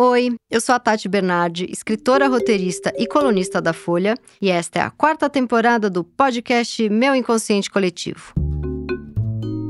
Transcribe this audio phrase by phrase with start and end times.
[0.00, 4.82] Oi, eu sou a Tati Bernardi, escritora, roteirista e colunista da Folha, e esta é
[4.82, 8.32] a quarta temporada do podcast Meu Inconsciente Coletivo.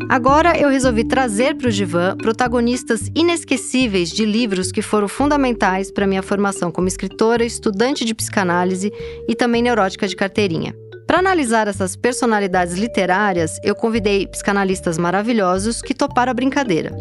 [0.06, 6.06] Agora eu resolvi trazer para o Divã protagonistas inesquecíveis de livros que foram fundamentais para
[6.06, 8.92] minha formação como escritora, estudante de psicanálise
[9.26, 10.74] e também neurótica de carteirinha.
[11.08, 16.94] Para analisar essas personalidades literárias, eu convidei psicanalistas maravilhosos que toparam a brincadeira.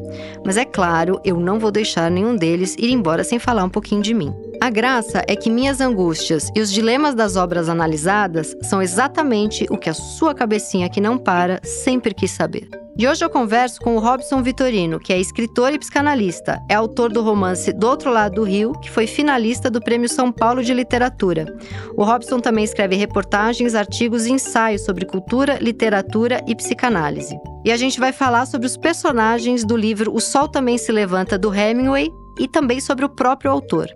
[0.45, 4.01] Mas é claro, eu não vou deixar nenhum deles ir embora sem falar um pouquinho
[4.01, 4.34] de mim.
[4.59, 9.77] A graça é que minhas angústias e os dilemas das obras analisadas são exatamente o
[9.77, 12.67] que a sua cabecinha que não para sempre quis saber.
[12.98, 16.59] E hoje eu converso com o Robson Vitorino, que é escritor e psicanalista.
[16.67, 20.31] É autor do romance Do Outro Lado do Rio, que foi finalista do Prêmio São
[20.31, 21.45] Paulo de Literatura.
[21.95, 27.37] O Robson também escreve reportagens, artigos e ensaios sobre cultura, literatura e psicanálise.
[27.63, 31.37] E a gente vai falar sobre os personagens do livro O Sol Também Se Levanta,
[31.37, 33.87] do Hemingway, e também sobre o próprio autor.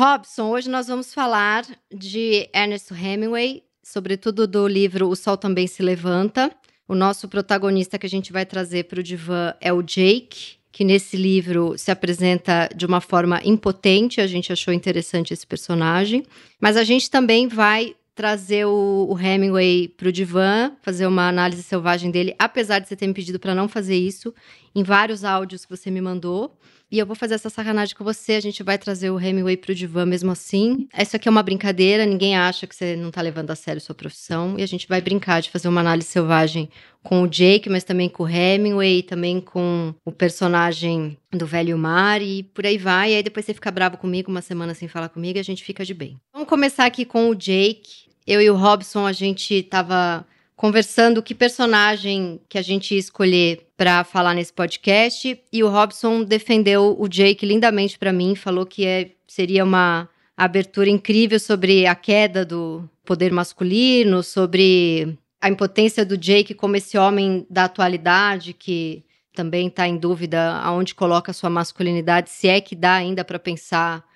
[0.00, 5.82] Robson, hoje nós vamos falar de Ernest Hemingway, sobretudo do livro O Sol Também Se
[5.82, 6.50] Levanta.
[6.88, 10.84] O nosso protagonista que a gente vai trazer para o divã é o Jake, que
[10.84, 14.20] nesse livro se apresenta de uma forma impotente.
[14.20, 16.24] A gente achou interessante esse personagem.
[16.58, 21.62] Mas a gente também vai trazer o, o Hemingway para o divã, fazer uma análise
[21.62, 24.34] selvagem dele, apesar de você ter me pedido para não fazer isso
[24.74, 26.54] em vários áudios que você me mandou.
[26.92, 28.32] E eu vou fazer essa sacanagem com você.
[28.32, 30.88] A gente vai trazer o Hemingway pro divã mesmo assim.
[30.98, 33.94] Isso aqui é uma brincadeira, ninguém acha que você não tá levando a sério sua
[33.94, 34.56] profissão.
[34.58, 36.68] E a gente vai brincar de fazer uma análise selvagem
[37.02, 42.20] com o Jake, mas também com o Hemingway, também com o personagem do velho mar
[42.20, 43.12] e por aí vai.
[43.12, 45.62] E aí depois você fica bravo comigo uma semana sem falar comigo e a gente
[45.62, 46.18] fica de bem.
[46.32, 48.09] Vamos começar aqui com o Jake.
[48.30, 53.66] Eu e o Robson, a gente tava conversando que personagem que a gente ia escolher
[53.76, 58.86] para falar nesse podcast e o Robson defendeu o Jake lindamente para mim, falou que
[58.86, 66.16] é, seria uma abertura incrível sobre a queda do poder masculino, sobre a impotência do
[66.16, 69.02] Jake como esse homem da atualidade que
[69.34, 74.08] também está em dúvida aonde coloca sua masculinidade, se é que dá ainda para pensar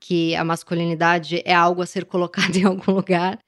[0.00, 3.38] que a masculinidade é algo a ser colocado em algum lugar.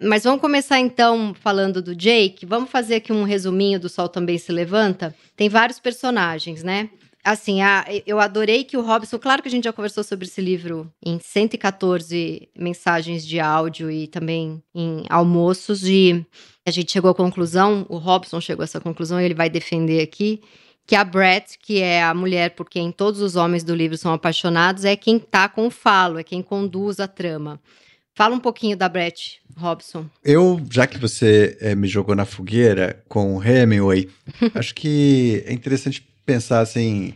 [0.00, 2.46] Mas vamos começar então falando do Jake.
[2.46, 5.12] Vamos fazer aqui um resuminho do Sol Também Se Levanta.
[5.34, 6.88] Tem vários personagens, né?
[7.24, 9.18] Assim, a, eu adorei que o Robson.
[9.18, 14.06] Claro que a gente já conversou sobre esse livro em 114 mensagens de áudio e
[14.06, 15.82] também em almoços.
[15.84, 16.24] E
[16.64, 20.00] a gente chegou à conclusão, o Robson chegou a essa conclusão e ele vai defender
[20.00, 20.40] aqui.
[20.86, 24.12] Que a Brett, que é a mulher por quem todos os homens do livro são
[24.12, 27.60] apaixonados, é quem tá com o falo, é quem conduz a trama.
[28.18, 30.04] Fala um pouquinho da Brett Robson.
[30.24, 34.10] Eu, já que você é, me jogou na fogueira com o Hemingway,
[34.56, 37.14] acho que é interessante pensar assim,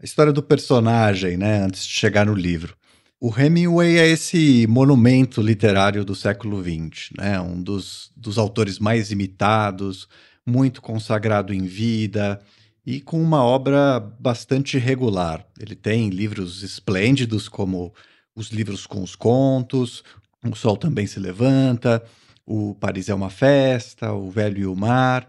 [0.00, 2.76] a história do personagem, né, antes de chegar no livro.
[3.20, 9.10] O Hemingway é esse monumento literário do século XX, né, um dos, dos autores mais
[9.10, 10.06] imitados,
[10.46, 12.40] muito consagrado em vida
[12.86, 15.44] e com uma obra bastante regular.
[15.58, 17.92] Ele tem livros esplêndidos como
[18.36, 20.04] os livros com os contos,
[20.50, 22.02] o Sol Também Se Levanta,
[22.46, 25.28] O Paris é uma Festa, O Velho e o Mar,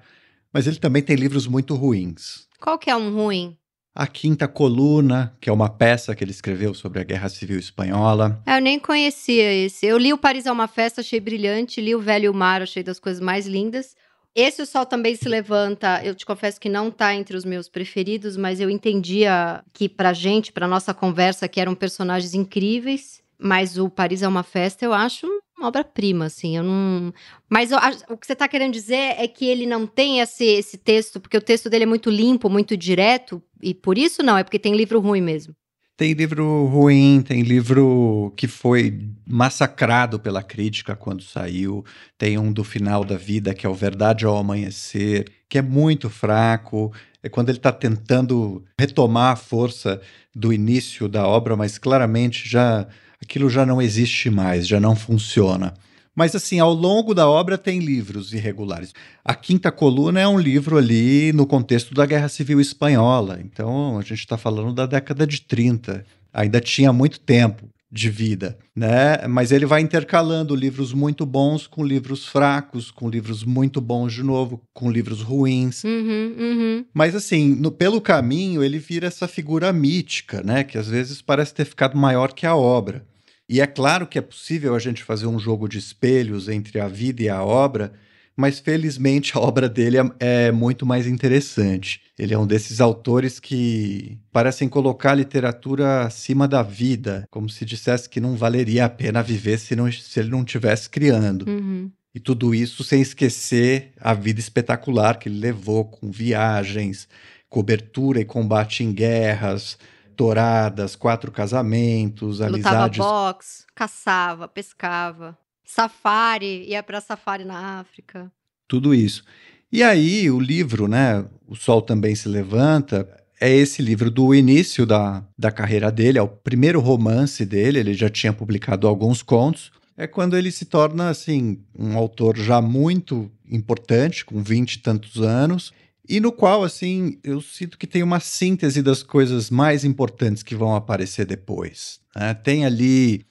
[0.51, 2.47] mas ele também tem livros muito ruins.
[2.59, 3.57] Qual que é um ruim?
[3.93, 8.41] A Quinta Coluna, que é uma peça que ele escreveu sobre a Guerra Civil Espanhola.
[8.45, 9.85] Eu nem conhecia esse.
[9.85, 12.61] Eu li o Paris é uma Festa, achei brilhante, li o Velho e o Mar,
[12.61, 13.95] achei das coisas mais lindas.
[14.35, 17.69] Esse O Sol Também Se Levanta, eu te confesso que não está entre os meus
[17.69, 23.23] preferidos, mas eu entendia que pra gente, pra nossa conversa, que eram personagens incríveis.
[23.38, 26.57] Mas o Paris é uma festa, eu acho uma obra-prima, assim.
[26.57, 27.13] Eu não.
[27.50, 27.78] Mas eu,
[28.09, 31.38] o que você está querendo dizer é que ele não tem esse, esse texto, porque
[31.38, 34.75] o texto dele é muito limpo, muito direto, e por isso não, é porque tem
[34.75, 35.56] livro ruim mesmo.
[35.97, 41.85] Tem livro ruim, tem livro que foi massacrado pela crítica quando saiu.
[42.18, 46.09] Tem um do final da vida, que é o Verdade ao Amanhecer, que é muito
[46.09, 46.92] fraco.
[47.24, 50.01] É quando ele está tentando retomar a força
[50.36, 52.86] do início da obra, mas claramente já
[53.25, 55.74] aquilo já não existe mais, já não funciona.
[56.16, 58.94] Mas assim, ao longo da obra tem livros irregulares.
[59.24, 63.39] A Quinta Coluna é um livro ali no contexto da Guerra Civil Espanhola.
[63.44, 66.06] Então a gente está falando da década de 30.
[66.31, 69.25] Ainda tinha muito tempo de vida, né?
[69.28, 74.21] Mas ele vai intercalando livros muito bons com livros fracos, com livros muito bons de
[74.21, 75.83] novo, com livros ruins.
[75.83, 76.86] Uhum, uhum.
[76.94, 80.63] Mas assim, no, pelo caminho ele vira essa figura mítica, né?
[80.63, 83.06] Que às vezes parece ter ficado maior que a obra.
[83.47, 86.88] E é claro que é possível a gente fazer um jogo de espelhos entre a
[86.88, 87.94] vida e a obra,
[88.36, 92.01] mas felizmente a obra dele é, é, muito mais interessante.
[92.18, 97.63] Ele é um desses autores que parecem colocar a literatura acima da vida, como se
[97.63, 101.47] dissesse que não valeria a pena viver se, não, se ele não estivesse criando.
[101.47, 101.89] Uhum.
[102.13, 107.07] E tudo isso sem esquecer a vida espetacular que ele levou com viagens,
[107.50, 109.77] cobertura e combate em guerras,
[110.15, 112.97] touradas, quatro casamentos, Lutava amizades.
[112.97, 118.31] boxe, caçava, pescava, safari, ia para safari na África.
[118.67, 119.23] Tudo isso.
[119.71, 123.07] E aí o livro, né, O Sol Também Se Levanta,
[123.39, 127.94] é esse livro do início da, da carreira dele, é o primeiro romance dele, ele
[127.94, 133.31] já tinha publicado alguns contos, é quando ele se torna, assim, um autor já muito
[133.50, 135.73] importante, com vinte e tantos anos,
[136.07, 140.56] e no qual, assim, eu sinto que tem uma síntese das coisas mais importantes que
[140.56, 142.00] vão aparecer depois.
[142.16, 142.34] Né?
[142.34, 143.25] Tem ali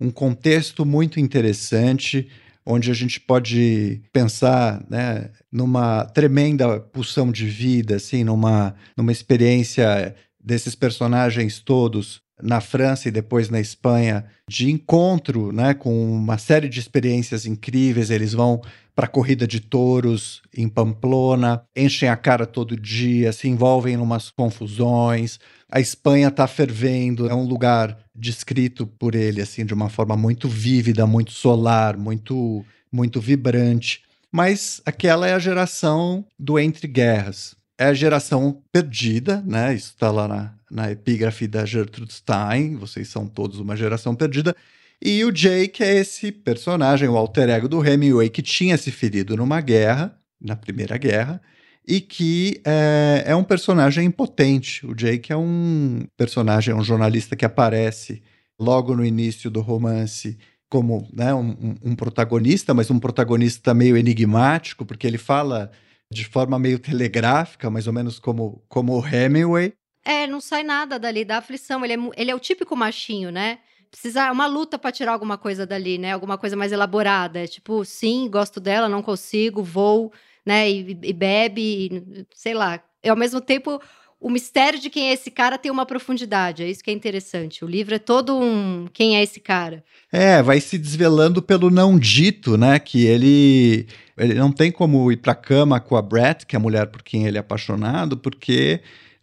[0.00, 2.28] um contexto muito interessante,
[2.64, 10.14] onde a gente pode pensar né, numa tremenda pulsão de vida, assim, numa, numa experiência
[10.42, 16.68] desses personagens todos na França e depois na Espanha, de encontro né, com uma série
[16.68, 18.10] de experiências incríveis.
[18.10, 18.60] Eles vão
[18.96, 23.98] para a corrida de touros em Pamplona, enchem a cara todo dia, se envolvem em
[23.98, 25.38] umas confusões.
[25.70, 30.48] A Espanha está fervendo, é um lugar descrito por ele assim de uma forma muito
[30.48, 34.02] vívida, muito solar, muito muito vibrante.
[34.32, 37.54] Mas aquela é a geração do entre guerras.
[37.78, 39.72] É a geração perdida, né?
[39.74, 42.76] Isso está lá na, na epígrafe da Gertrude Stein.
[42.76, 44.54] Vocês são todos uma geração perdida.
[45.02, 49.36] E o Jake é esse personagem, o alter ego do Hemingway, que tinha se ferido
[49.36, 51.40] numa guerra, na Primeira Guerra,
[51.88, 54.86] e que é, é um personagem impotente.
[54.86, 58.22] O Jake é um personagem, é um jornalista que aparece
[58.58, 60.38] logo no início do romance
[60.68, 65.70] como né, um, um, protagonista, mas um protagonista meio enigmático, porque ele fala
[66.12, 69.72] de forma meio telegráfica, mais ou menos como, como o Hemingway.
[70.04, 71.84] É, não sai nada dali da aflição.
[71.84, 73.58] Ele é, ele é o típico machinho, né?
[73.90, 76.12] Precisa, é uma luta para tirar alguma coisa dali, né?
[76.12, 77.40] Alguma coisa mais elaborada.
[77.40, 80.12] É tipo, sim, gosto dela, não consigo, vou,
[80.46, 80.70] né?
[80.70, 82.80] E, e bebe, e, sei lá.
[83.02, 83.80] E ao mesmo tempo,
[84.20, 86.62] o mistério de quem é esse cara tem uma profundidade.
[86.62, 87.64] É isso que é interessante.
[87.64, 89.82] O livro é todo um quem é esse cara.
[90.12, 92.78] É, vai se desvelando pelo não dito, né?
[92.78, 93.86] Que ele
[94.16, 97.02] ele não tem como ir para cama com a Brett, que é a mulher por
[97.02, 98.80] quem ele é apaixonado, porque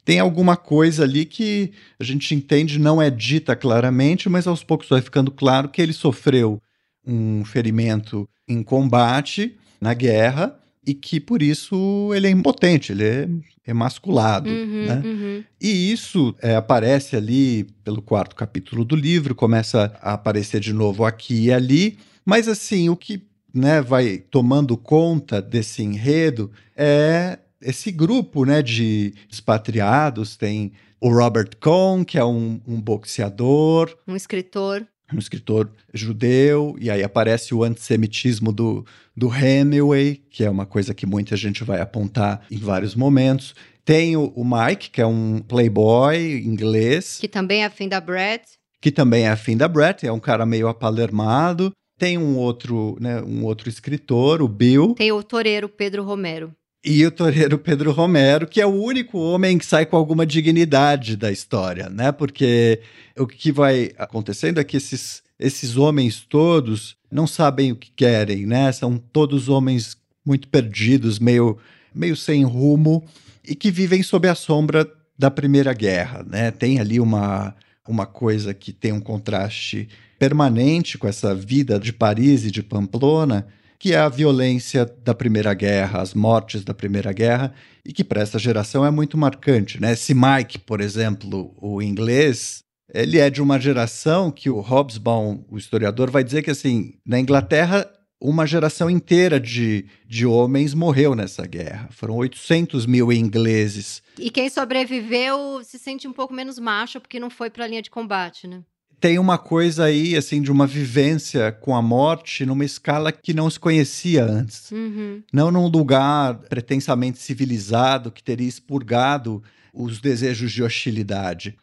[0.07, 4.87] tem alguma coisa ali que a gente entende não é dita claramente, mas aos poucos
[4.87, 6.61] vai ficando claro que ele sofreu
[7.05, 13.27] um ferimento em combate, na guerra, e que por isso ele é impotente, ele é
[13.67, 14.49] emasculado.
[14.49, 15.01] Uhum, né?
[15.03, 15.43] uhum.
[15.59, 21.03] E isso é, aparece ali pelo quarto capítulo do livro, começa a aparecer de novo
[21.03, 23.21] aqui e ali, mas assim, o que
[23.53, 31.51] né, vai tomando conta desse enredo é esse grupo né, de expatriados tem o Robert
[31.59, 33.95] Cohn, que é um, um boxeador.
[34.07, 34.85] Um escritor.
[35.13, 40.93] Um escritor judeu, e aí aparece o antissemitismo do, do Hemingway, que é uma coisa
[40.93, 43.55] que muita gente vai apontar em vários momentos.
[43.85, 47.19] Tem o, o Mike, que é um playboy inglês.
[47.21, 48.43] Que também é afim da Brett.
[48.81, 51.71] Que também é afim da Brett, é um cara meio apalermado.
[51.97, 54.93] Tem um outro, né, um outro escritor, o Bill.
[54.93, 56.53] Tem o toureiro Pedro Romero
[56.89, 61.17] e o toureiro Pedro Romero, que é o único homem que sai com alguma dignidade
[61.17, 62.13] da história, né?
[62.13, 62.79] Porque
[63.17, 68.45] o que vai acontecendo é que esses, esses homens todos não sabem o que querem,
[68.45, 68.71] né?
[68.71, 71.57] São todos homens muito perdidos, meio,
[71.93, 73.03] meio sem rumo
[73.45, 74.89] e que vivem sob a sombra
[75.19, 76.51] da Primeira Guerra, né?
[76.51, 77.53] Tem ali uma,
[77.85, 83.45] uma coisa que tem um contraste permanente com essa vida de Paris e de Pamplona,
[83.79, 87.53] que é a violência da Primeira Guerra, as mortes da Primeira Guerra,
[87.85, 89.79] e que para essa geração é muito marcante.
[89.79, 89.93] Né?
[89.93, 95.57] Esse Mike, por exemplo, o inglês, ele é de uma geração que o Hobsbawm, o
[95.57, 97.87] historiador, vai dizer que assim, na Inglaterra
[98.19, 101.87] uma geração inteira de, de homens morreu nessa guerra.
[101.91, 104.01] Foram 800 mil ingleses.
[104.17, 107.81] E quem sobreviveu se sente um pouco menos macho porque não foi para a linha
[107.81, 108.63] de combate, né?
[108.99, 113.49] Tem uma coisa aí, assim, de uma vivência com a morte numa escala que não
[113.49, 114.71] se conhecia antes.
[114.71, 115.21] Uhum.
[115.31, 121.55] Não num lugar pretensamente civilizado que teria expurgado os desejos de hostilidade.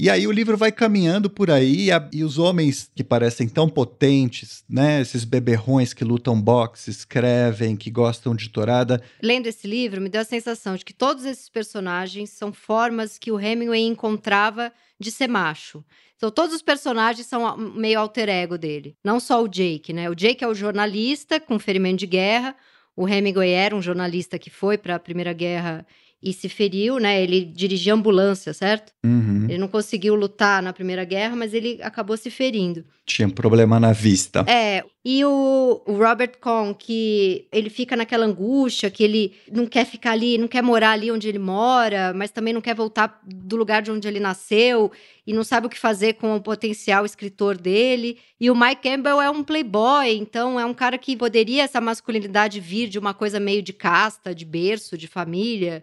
[0.00, 4.62] E aí o livro vai caminhando por aí e, os homens que parecem tão potentes,
[4.68, 5.00] né?
[5.00, 9.02] Esses beberrões que lutam boxe, escrevem, que gostam de torada.
[9.20, 13.32] Lendo esse livro, me deu a sensação de que todos esses personagens são formas que
[13.32, 15.84] o Hemingway encontrava de ser macho.
[16.16, 18.96] Então, todos os personagens são meio alter ego dele.
[19.04, 20.10] Não só o Jake, né?
[20.10, 22.56] O Jake é o jornalista com ferimento de guerra.
[22.96, 25.86] O Hemingway era um jornalista que foi para a Primeira Guerra
[26.20, 27.22] e se feriu, né?
[27.22, 28.92] Ele dirigia ambulância, certo?
[29.04, 29.44] Uhum.
[29.44, 32.84] Ele não conseguiu lutar na Primeira Guerra, mas ele acabou se ferindo.
[33.08, 34.44] Tinha um problema na vista.
[34.46, 39.86] É, e o, o Robert Cohn, que ele fica naquela angústia, que ele não quer
[39.86, 43.56] ficar ali, não quer morar ali onde ele mora, mas também não quer voltar do
[43.56, 44.92] lugar de onde ele nasceu
[45.26, 48.18] e não sabe o que fazer com o potencial escritor dele.
[48.38, 52.60] E o Mike Campbell é um playboy, então é um cara que poderia essa masculinidade
[52.60, 55.82] vir de uma coisa meio de casta, de berço, de família.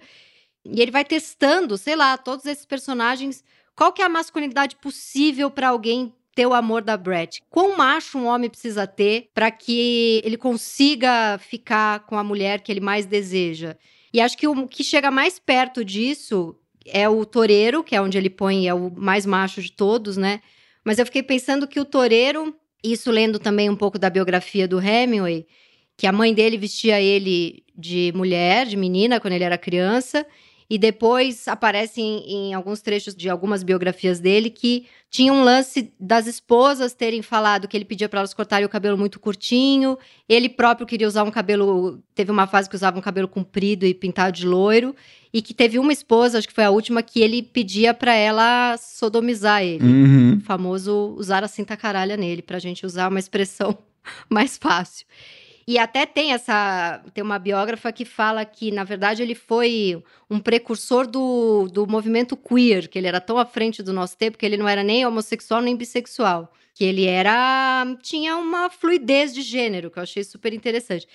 [0.63, 3.44] E ele vai testando, sei lá, todos esses personagens.
[3.75, 7.41] Qual que é a masculinidade possível para alguém ter o amor da Brett?
[7.49, 12.71] Quão macho um homem precisa ter para que ele consiga ficar com a mulher que
[12.71, 13.77] ele mais deseja?
[14.13, 18.17] E acho que o que chega mais perto disso é o Toreiro, que é onde
[18.17, 20.41] ele põe, é o mais macho de todos, né?
[20.83, 24.79] Mas eu fiquei pensando que o Toreiro, isso lendo também um pouco da biografia do
[24.79, 25.47] Hemingway,
[25.97, 30.25] que a mãe dele vestia ele de mulher, de menina, quando ele era criança,
[30.69, 35.93] e depois aparece em, em, alguns trechos de algumas biografias dele que tinha um lance
[36.00, 40.50] das esposas terem falado que ele pedia para elas cortarem o cabelo muito curtinho, ele
[40.50, 44.36] próprio queria usar um cabelo, teve uma fase que usava um cabelo comprido e pintado
[44.36, 44.95] de loiro,
[45.31, 48.77] e que teve uma esposa, acho que foi a última, que ele pedia para ela
[48.77, 49.84] sodomizar ele.
[49.84, 50.38] Uhum.
[50.38, 53.77] O famoso usar a cinta caralha nele, pra gente usar uma expressão
[54.29, 55.05] mais fácil.
[55.67, 57.03] E até tem essa.
[57.13, 62.38] Tem uma biógrafa que fala que, na verdade, ele foi um precursor do, do movimento
[62.38, 65.05] queer, que ele era tão à frente do nosso tempo que ele não era nem
[65.05, 66.53] homossexual nem bissexual.
[66.74, 67.98] Que ele era.
[68.03, 71.07] tinha uma fluidez de gênero, que eu achei super interessante.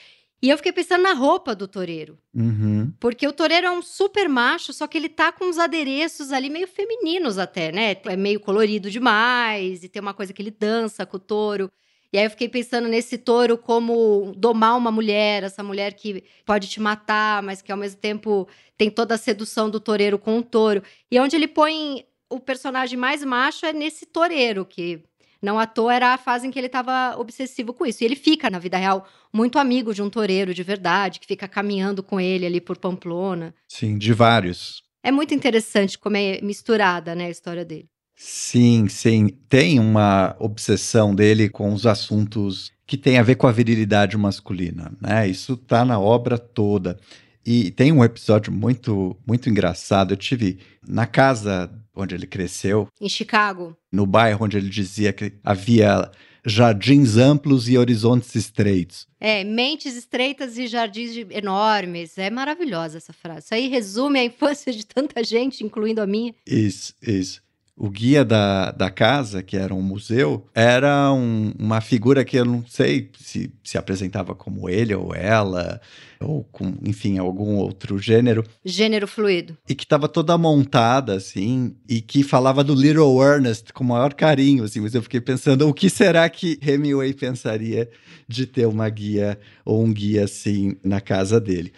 [0.43, 2.19] E eu fiquei pensando na roupa do toureiro.
[2.35, 2.91] Uhum.
[2.99, 6.49] Porque o toureiro é um super macho, só que ele tá com uns adereços ali
[6.49, 7.97] meio femininos até, né?
[8.07, 11.71] É meio colorido demais, e tem uma coisa que ele dança com o touro.
[12.13, 16.69] E aí eu fiquei pensando nesse touro como domar uma mulher, essa mulher que pode
[16.69, 20.43] te matar, mas que ao mesmo tempo tem toda a sedução do toureiro com o
[20.43, 20.83] touro.
[21.11, 25.03] E onde ele põe o personagem mais macho é nesse toureiro, que
[25.43, 28.03] não à toa era a fase em que ele estava obsessivo com isso.
[28.03, 31.49] E ele fica, na vida real, muito amigo de um toureiro de verdade, que fica
[31.49, 33.55] caminhando com ele ali por Pamplona.
[33.69, 34.83] Sim, de vários.
[35.03, 37.89] É muito interessante como é misturada né, a história dele.
[38.23, 39.29] Sim, sim.
[39.49, 44.93] Tem uma obsessão dele com os assuntos que tem a ver com a virilidade masculina,
[45.01, 45.27] né?
[45.27, 46.99] Isso tá na obra toda.
[47.47, 50.13] E tem um episódio muito, muito engraçado.
[50.13, 52.89] Eu tive na casa onde ele cresceu.
[53.01, 53.75] Em Chicago.
[53.91, 56.11] No bairro onde ele dizia que havia
[56.45, 59.09] jardins amplos e horizontes estreitos.
[59.19, 62.19] É, mentes estreitas e jardins enormes.
[62.19, 63.47] É maravilhosa essa frase.
[63.47, 66.35] Isso aí resume a infância de tanta gente, incluindo a minha.
[66.47, 67.41] Isso, isso
[67.83, 72.45] o guia da, da casa, que era um museu, era um, uma figura que eu
[72.45, 75.81] não sei se se apresentava como ele ou ela,
[76.21, 78.45] ou com, enfim, algum outro gênero.
[78.63, 79.57] Gênero fluido.
[79.67, 84.13] E que estava toda montada, assim, e que falava do Little Ernest com o maior
[84.13, 87.89] carinho, assim, mas eu fiquei pensando, o que será que Hemingway pensaria
[88.29, 91.73] de ter uma guia ou um guia assim na casa dele?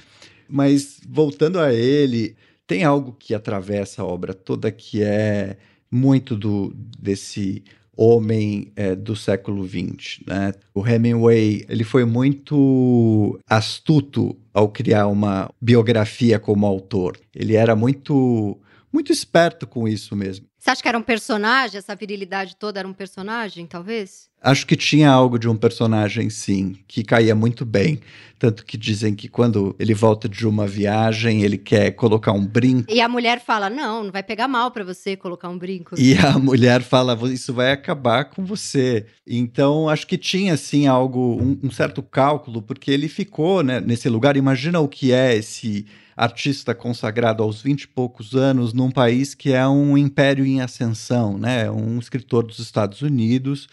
[0.48, 2.34] Mas voltando a ele,
[2.66, 5.58] tem algo que atravessa a obra toda que é
[5.92, 7.62] muito do, desse
[7.94, 10.20] homem é, do século XX.
[10.26, 10.54] Né?
[10.74, 17.18] O Hemingway ele foi muito astuto ao criar uma biografia como autor.
[17.34, 18.58] Ele era muito
[18.92, 20.46] muito esperto com isso mesmo.
[20.58, 21.78] Você acha que era um personagem?
[21.78, 24.28] Essa virilidade toda era um personagem, talvez?
[24.42, 28.00] Acho que tinha algo de um personagem, sim, que caía muito bem.
[28.40, 32.92] Tanto que dizem que quando ele volta de uma viagem, ele quer colocar um brinco.
[32.92, 35.94] E a mulher fala: Não, não vai pegar mal para você colocar um brinco.
[35.96, 39.06] E a mulher fala: Isso vai acabar com você.
[39.24, 44.08] Então, acho que tinha, sim, algo, um, um certo cálculo, porque ele ficou né, nesse
[44.08, 44.36] lugar.
[44.36, 49.52] Imagina o que é esse artista consagrado aos vinte e poucos anos num país que
[49.52, 51.70] é um império em ascensão, né?
[51.70, 53.68] Um escritor dos Estados Unidos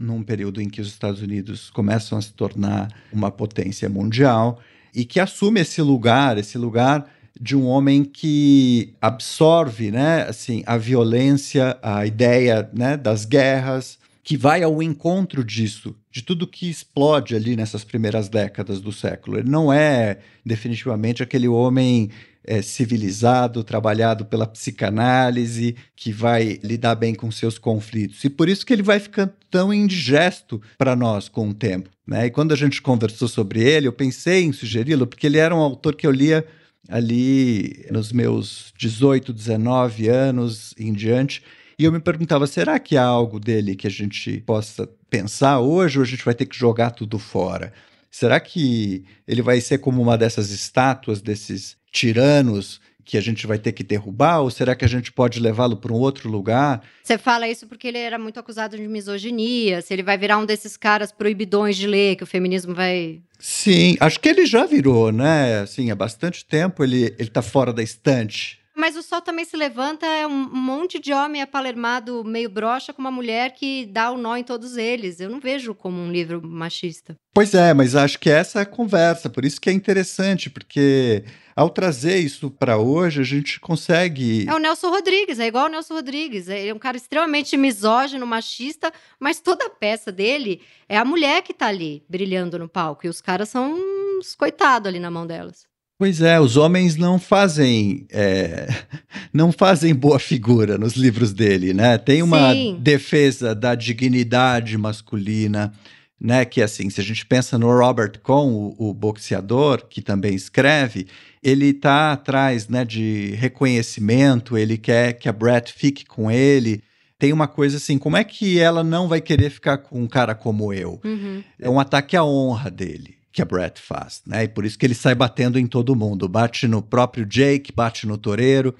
[0.00, 4.58] num período em que os Estados Unidos começam a se tornar uma potência mundial
[4.94, 7.06] e que assume esse lugar, esse lugar
[7.38, 14.36] de um homem que absorve, né, assim, a violência, a ideia, né, das guerras, que
[14.36, 19.38] vai ao encontro disso, de tudo que explode ali nessas primeiras décadas do século.
[19.38, 22.10] Ele não é definitivamente aquele homem
[22.44, 28.24] é, civilizado, trabalhado pela psicanálise, que vai lidar bem com seus conflitos.
[28.24, 31.90] E por isso que ele vai ficando tão indigesto para nós com o tempo.
[32.06, 32.26] Né?
[32.26, 35.60] E quando a gente conversou sobre ele, eu pensei em sugeri-lo, porque ele era um
[35.60, 36.44] autor que eu lia
[36.88, 41.42] ali nos meus 18, 19 anos em diante.
[41.78, 45.98] E eu me perguntava, será que há algo dele que a gente possa pensar hoje
[45.98, 47.72] ou a gente vai ter que jogar tudo fora?
[48.10, 52.80] Será que ele vai ser como uma dessas estátuas desses tiranos
[53.10, 54.40] que a gente vai ter que derrubar?
[54.40, 56.80] Ou será que a gente pode levá-lo para um outro lugar?
[57.02, 60.46] Você fala isso porque ele era muito acusado de misoginia, se ele vai virar um
[60.46, 63.20] desses caras proibidões de ler, que o feminismo vai.
[63.38, 65.58] Sim, acho que ele já virou, né?
[65.60, 68.59] Assim, há bastante tempo ele, ele tá fora da estante.
[68.80, 73.02] Mas o sol também se levanta, é um monte de homem apalermado, meio broxa, com
[73.02, 75.20] uma mulher que dá o um nó em todos eles.
[75.20, 77.14] Eu não vejo como um livro machista.
[77.34, 81.24] Pois é, mas acho que essa é a conversa, por isso que é interessante, porque
[81.54, 84.48] ao trazer isso para hoje, a gente consegue.
[84.48, 86.48] É o Nelson Rodrigues, é igual o Nelson Rodrigues.
[86.48, 91.42] Ele é um cara extremamente misógino, machista, mas toda a peça dele é a mulher
[91.42, 93.04] que tá ali brilhando no palco.
[93.04, 95.69] E os caras são uns coitados ali na mão delas.
[96.00, 98.68] Pois é, os homens não fazem é,
[99.34, 101.98] não fazem boa figura nos livros dele, né?
[101.98, 102.78] Tem uma Sim.
[102.80, 105.70] defesa da dignidade masculina,
[106.18, 106.46] né?
[106.46, 111.06] Que assim, se a gente pensa no Robert Cohn, o, o boxeador, que também escreve,
[111.42, 114.56] ele está atrás, né, de reconhecimento.
[114.56, 116.82] Ele quer que a Brett fique com ele.
[117.18, 120.34] Tem uma coisa assim, como é que ela não vai querer ficar com um cara
[120.34, 120.98] como eu?
[121.04, 121.44] Uhum.
[121.58, 124.44] É um ataque à honra dele que a Brett faz, né?
[124.44, 128.06] E por isso que ele sai batendo em todo mundo, bate no próprio Jake, bate
[128.06, 128.74] no Toreiro.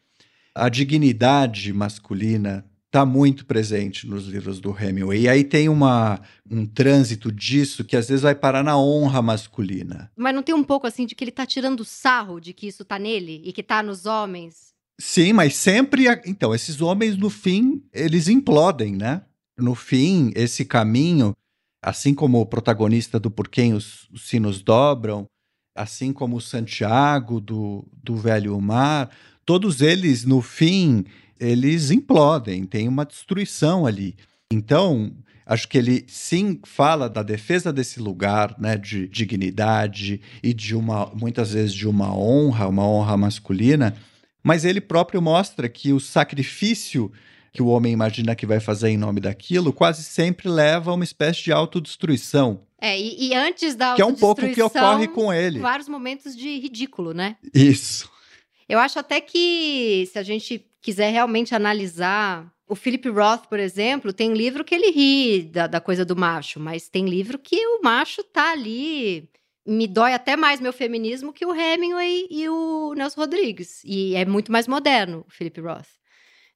[0.55, 5.23] A dignidade masculina está muito presente nos livros do Hemingway.
[5.23, 10.11] E aí tem uma, um trânsito disso que às vezes vai parar na honra masculina.
[10.17, 12.83] Mas não tem um pouco assim de que ele está tirando sarro de que isso
[12.83, 14.71] está nele e que está nos homens?
[15.01, 16.07] Sim, mas sempre.
[16.27, 19.23] Então, esses homens, no fim, eles implodem, né?
[19.57, 21.35] No fim, esse caminho
[21.83, 25.27] assim como o protagonista do Por Quem os, os Sinos Dobram,
[25.75, 29.11] assim como o Santiago do, do Velho Mar,
[29.47, 31.05] todos eles, no fim,
[31.39, 34.17] eles implodem, tem uma destruição ali.
[34.53, 35.13] Então,
[35.47, 41.07] acho que ele sim fala da defesa desse lugar, né, de dignidade e de uma,
[41.15, 43.97] muitas vezes, de uma honra, uma honra masculina,
[44.43, 47.11] mas ele próprio mostra que o sacrifício
[47.53, 51.05] que o homem imagina que vai fazer em nome daquilo, quase sempre leva a uma
[51.05, 52.63] espécie de autodestruição.
[52.81, 55.59] É, e, e antes da Que é um pouco o que ocorre com ele.
[55.59, 57.37] Vários momentos de ridículo, né?
[57.53, 58.11] Isso.
[58.69, 62.51] Eu acho até que, se a gente quiser realmente analisar.
[62.67, 66.61] O Philip Roth, por exemplo, tem livro que ele ri da, da coisa do macho,
[66.61, 69.29] mas tem livro que o macho tá ali
[69.67, 73.83] me dói até mais meu feminismo que o Hemingway e o Nelson Rodrigues.
[73.85, 75.89] E é muito mais moderno, o Philip Roth.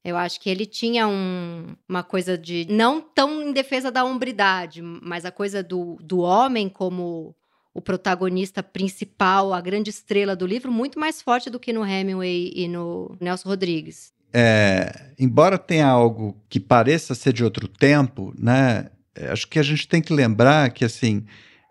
[0.05, 2.67] Eu acho que ele tinha um, uma coisa de.
[2.69, 7.35] Não tão em defesa da hombridade, mas a coisa do, do homem como
[7.73, 12.53] o protagonista principal, a grande estrela do livro, muito mais forte do que no Hemingway
[12.55, 14.13] e no Nelson Rodrigues.
[14.33, 18.91] É, embora tenha algo que pareça ser de outro tempo, né?
[19.15, 21.25] É, acho que a gente tem que lembrar que assim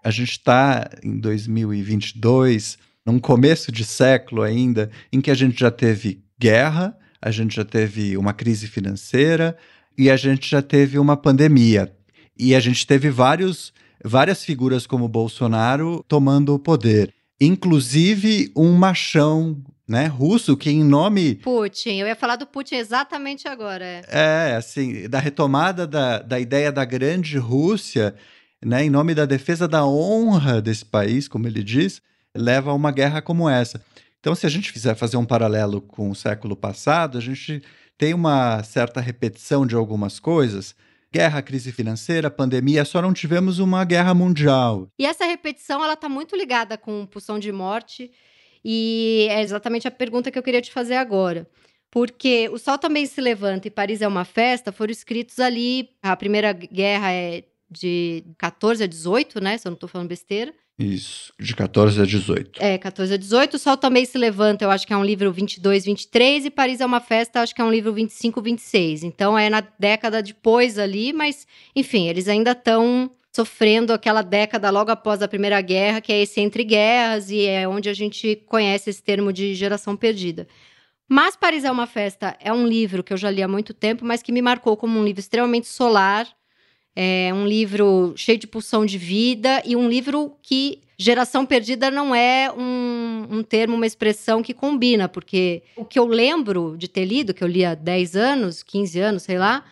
[0.04, 5.72] a gente está em 2022, num começo de século ainda, em que a gente já
[5.72, 9.56] teve guerra, a gente já teve uma crise financeira
[9.98, 11.96] e a gente já teve uma pandemia.
[12.38, 13.72] E a gente teve vários,
[14.04, 17.14] várias figuras como Bolsonaro tomando o poder.
[17.40, 19.58] Inclusive um machão
[19.88, 21.36] né, russo que em nome...
[21.36, 23.86] Putin, eu ia falar do Putin exatamente agora.
[23.86, 24.04] É,
[24.52, 28.14] é assim, da retomada da, da ideia da grande Rússia,
[28.62, 32.02] né, em nome da defesa da honra desse país, como ele diz,
[32.36, 33.82] leva a uma guerra como essa.
[34.24, 37.62] Então, se a gente fizer fazer um paralelo com o século passado, a gente
[37.98, 40.74] tem uma certa repetição de algumas coisas.
[41.12, 44.88] Guerra, crise financeira, pandemia, só não tivemos uma guerra mundial.
[44.98, 48.10] E essa repetição, ela está muito ligada com pulsão de morte,
[48.64, 51.46] e é exatamente a pergunta que eu queria te fazer agora.
[51.92, 55.90] Porque O Sol Também Se Levanta e Paris é uma Festa foram escritos ali.
[56.02, 59.58] A Primeira Guerra é de 14 a 18, né?
[59.58, 60.54] Se eu não estou falando besteira.
[60.78, 62.60] Isso, de 14 a 18.
[62.62, 63.54] É, 14 a 18.
[63.56, 66.46] O Sol Também Se Levanta, eu acho que é um livro 22, 23.
[66.46, 69.04] E Paris é uma Festa, acho que é um livro 25, 26.
[69.04, 74.92] Então é na década depois ali, mas, enfim, eles ainda estão sofrendo aquela década logo
[74.92, 78.90] após a Primeira Guerra, que é esse entre guerras, e é onde a gente conhece
[78.90, 80.48] esse termo de geração perdida.
[81.08, 84.04] Mas Paris é uma Festa é um livro que eu já li há muito tempo,
[84.06, 86.28] mas que me marcou como um livro extremamente solar
[86.96, 92.14] é um livro cheio de pulsão de vida e um livro que geração perdida não
[92.14, 97.06] é um, um termo, uma expressão que combina, porque o que eu lembro de ter
[97.06, 99.66] lido, que eu li há 10 anos, 15 anos, sei lá,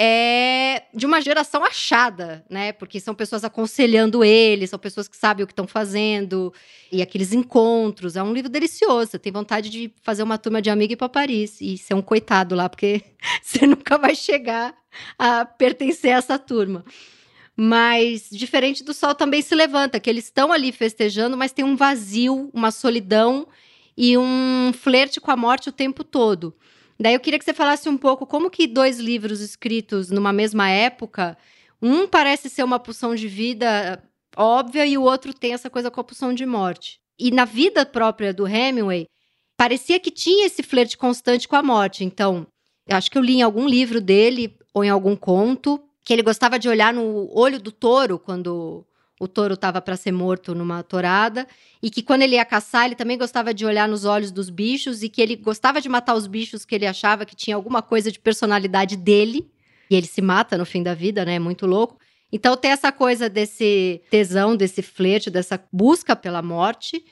[0.00, 2.70] é de uma geração achada, né?
[2.70, 6.54] Porque são pessoas aconselhando ele, são pessoas que sabem o que estão fazendo,
[6.92, 8.14] e aqueles encontros.
[8.14, 9.10] É um livro delicioso.
[9.10, 11.94] Você tem vontade de fazer uma turma de amiga e ir para Paris e ser
[11.94, 13.02] um coitado lá, porque
[13.42, 14.72] você nunca vai chegar
[15.18, 16.84] a pertencer a essa turma.
[17.56, 21.74] Mas diferente do sol também se levanta, que eles estão ali festejando, mas tem um
[21.74, 23.48] vazio, uma solidão
[23.96, 26.54] e um flerte com a morte o tempo todo.
[27.00, 30.68] Daí eu queria que você falasse um pouco como que dois livros escritos numa mesma
[30.68, 31.38] época,
[31.80, 34.02] um parece ser uma pulsão de vida
[34.36, 37.00] óbvia e o outro tem essa coisa com a pulsão de morte.
[37.18, 39.06] E na vida própria do Hemingway,
[39.56, 42.04] parecia que tinha esse flerte constante com a morte.
[42.04, 42.46] Então,
[42.88, 46.58] acho que eu li em algum livro dele ou em algum conto que ele gostava
[46.58, 48.86] de olhar no olho do touro quando
[49.20, 51.46] o touro estava para ser morto numa torada,
[51.82, 55.02] e que quando ele ia caçar, ele também gostava de olhar nos olhos dos bichos
[55.02, 58.10] e que ele gostava de matar os bichos que ele achava que tinha alguma coisa
[58.12, 59.50] de personalidade dele.
[59.90, 61.36] E ele se mata no fim da vida, né?
[61.36, 61.98] É muito louco.
[62.30, 67.02] Então tem essa coisa desse tesão, desse flerte, dessa busca pela morte.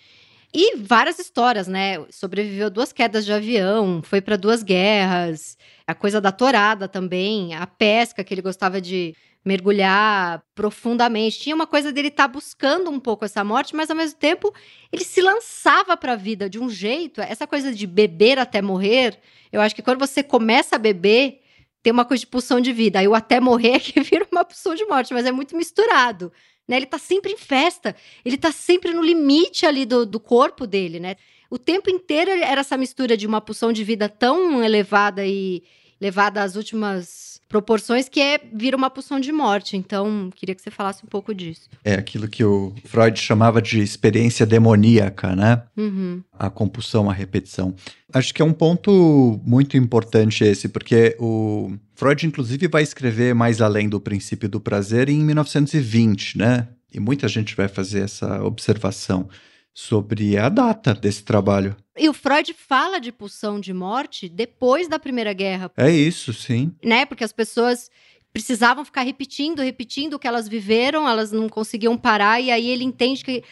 [0.53, 2.05] E várias histórias, né?
[2.11, 7.67] Sobreviveu duas quedas de avião, foi para duas guerras, a coisa da torada também, a
[7.67, 9.15] pesca que ele gostava de
[9.47, 11.39] mergulhar profundamente.
[11.39, 14.53] Tinha uma coisa dele estar tá buscando um pouco essa morte, mas ao mesmo tempo
[14.93, 17.21] ele se lançava para a vida de um jeito.
[17.21, 19.19] Essa coisa de beber até morrer,
[19.53, 21.41] eu acho que quando você começa a beber,
[21.83, 22.99] tem uma coisa de pulsão de vida.
[22.99, 26.33] Aí o até morrer é que vira uma pulsão de morte, mas é muito misturado
[26.67, 26.77] né?
[26.77, 30.99] Ele tá sempre em festa, ele tá sempre no limite ali do, do corpo dele,
[30.99, 31.17] né?
[31.49, 35.63] O tempo inteiro era essa mistura de uma pulsão de vida tão elevada e
[36.01, 39.77] levada às últimas proporções que é vira uma pulsão de morte.
[39.77, 41.69] Então, queria que você falasse um pouco disso.
[41.85, 45.63] É aquilo que o Freud chamava de experiência demoníaca, né?
[45.77, 46.23] Uhum.
[46.33, 47.75] A compulsão, a repetição.
[48.13, 53.61] Acho que é um ponto muito importante esse, porque o Freud, inclusive, vai escrever mais
[53.61, 56.69] além do princípio do prazer em 1920, né?
[56.93, 59.29] E muita gente vai fazer essa observação
[59.75, 61.77] sobre a data desse trabalho.
[61.97, 65.71] E o Freud fala de pulsão de morte depois da Primeira Guerra.
[65.77, 66.73] É isso, sim.
[66.85, 67.07] Né?
[67.07, 67.91] Porque as pessoas
[68.33, 72.85] precisavam ficar repetindo, repetindo o que elas viveram, elas não conseguiam parar, e aí ele
[72.85, 73.43] entende que.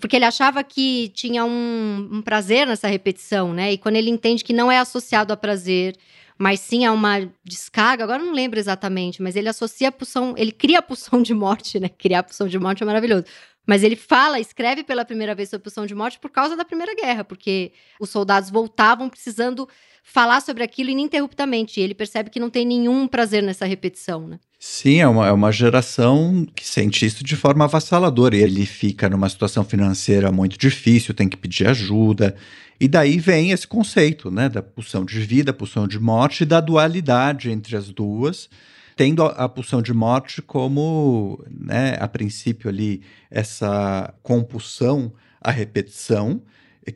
[0.00, 3.72] Porque ele achava que tinha um, um prazer nessa repetição, né?
[3.72, 5.96] E quando ele entende que não é associado a prazer,
[6.38, 10.52] mas sim a uma descarga, agora não lembro exatamente, mas ele associa a pulsão, ele
[10.52, 11.90] cria a pulsão de morte, né?
[11.90, 13.26] Criar a pulsão de morte é maravilhoso.
[13.66, 16.94] Mas ele fala, escreve pela primeira vez sobre pulsão de morte por causa da Primeira
[16.94, 19.68] Guerra, porque os soldados voltavam precisando
[20.02, 21.78] falar sobre aquilo ininterruptamente.
[21.78, 24.40] E ele percebe que não tem nenhum prazer nessa repetição, né?
[24.58, 28.36] Sim, é uma, é uma geração que sente isso de forma avassaladora.
[28.36, 32.34] E ele fica numa situação financeira muito difícil, tem que pedir ajuda.
[32.80, 36.60] E daí vem esse conceito, né, da pulsão de vida, pulsão de morte e da
[36.60, 38.48] dualidade entre as duas
[38.96, 46.42] tendo a, a pulsão de morte como, né, a princípio ali, essa compulsão à repetição,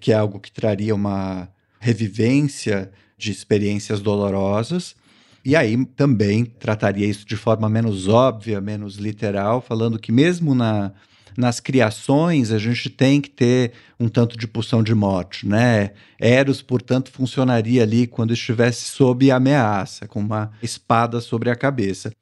[0.01, 4.97] que é algo que traria uma revivência de experiências dolorosas.
[5.45, 10.93] E aí também trataria isso de forma menos óbvia, menos literal, falando que mesmo na
[11.37, 15.91] nas criações a gente tem que ter um tanto de pulsão de morte, né?
[16.19, 22.13] Eros, portanto, funcionaria ali quando estivesse sob ameaça, com uma espada sobre a cabeça.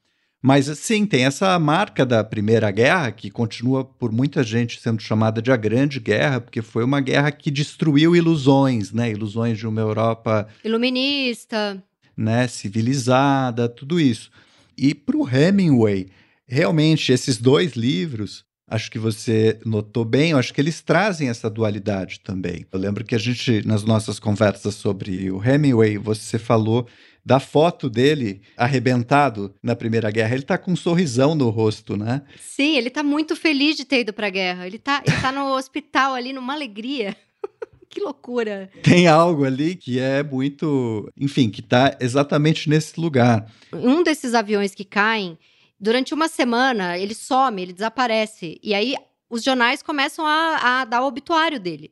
[0.45, 5.41] Mas sim, tem essa marca da Primeira Guerra, que continua por muita gente sendo chamada
[5.41, 9.09] de a Grande Guerra, porque foi uma guerra que destruiu ilusões, né?
[9.09, 11.81] Ilusões de uma Europa iluminista,
[12.17, 12.45] né?
[12.49, 14.29] civilizada, tudo isso.
[14.77, 16.09] E para o Hemingway,
[16.45, 21.49] realmente esses dois livros Acho que você notou bem, eu acho que eles trazem essa
[21.49, 22.65] dualidade também.
[22.71, 26.87] Eu lembro que a gente, nas nossas conversas sobre o Hemingway, você falou
[27.25, 30.35] da foto dele arrebentado na Primeira Guerra.
[30.35, 32.21] Ele tá com um sorrisão no rosto, né?
[32.39, 34.65] Sim, ele tá muito feliz de ter ido pra guerra.
[34.67, 37.15] Ele tá, ele tá no hospital ali, numa alegria.
[37.89, 38.69] que loucura.
[38.81, 41.09] Tem algo ali que é muito.
[41.17, 43.45] Enfim, que tá exatamente nesse lugar.
[43.71, 45.37] Um desses aviões que caem
[45.79, 48.59] durante uma semana ele some, ele desaparece.
[48.63, 48.95] E aí
[49.29, 51.91] os jornais começam a, a dar o obituário dele.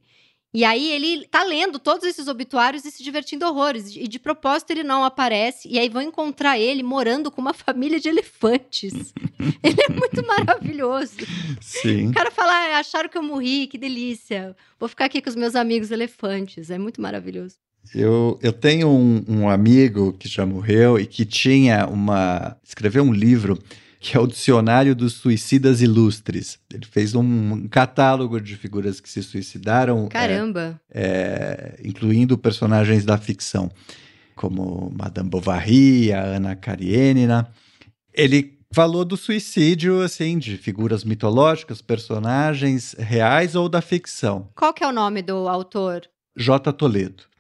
[0.54, 3.96] E aí ele tá lendo todos esses obituários e se divertindo horrores.
[3.96, 5.70] E de propósito ele não aparece.
[5.70, 8.94] E aí vão encontrar ele morando com uma família de elefantes.
[9.64, 11.16] ele é muito maravilhoso.
[11.62, 12.10] Sim.
[12.10, 14.56] O cara fala: ah, acharam que eu morri, que delícia.
[14.78, 16.70] Vou ficar aqui com os meus amigos elefantes.
[16.70, 17.56] É muito maravilhoso.
[17.94, 22.56] Eu, eu tenho um, um, amigo que já morreu e que tinha uma.
[22.64, 23.58] escreveu um livro
[24.02, 26.58] que é o Dicionário dos Suicidas Ilustres.
[26.74, 30.06] Ele fez um, catálogo de figuras que se suicidaram.
[30.06, 30.82] É, Caramba!
[30.92, 33.70] É, é, incluindo personagens da ficção,
[34.36, 37.48] como Madame Bovary, a Ana Karenina.
[38.12, 44.50] Ele falou do suicídio, assim, de figuras mitológicas, personagens reais ou da ficção.
[44.56, 46.10] Qual que é o nome do autor?
[46.36, 46.74] J.
[46.74, 47.31] Toledo.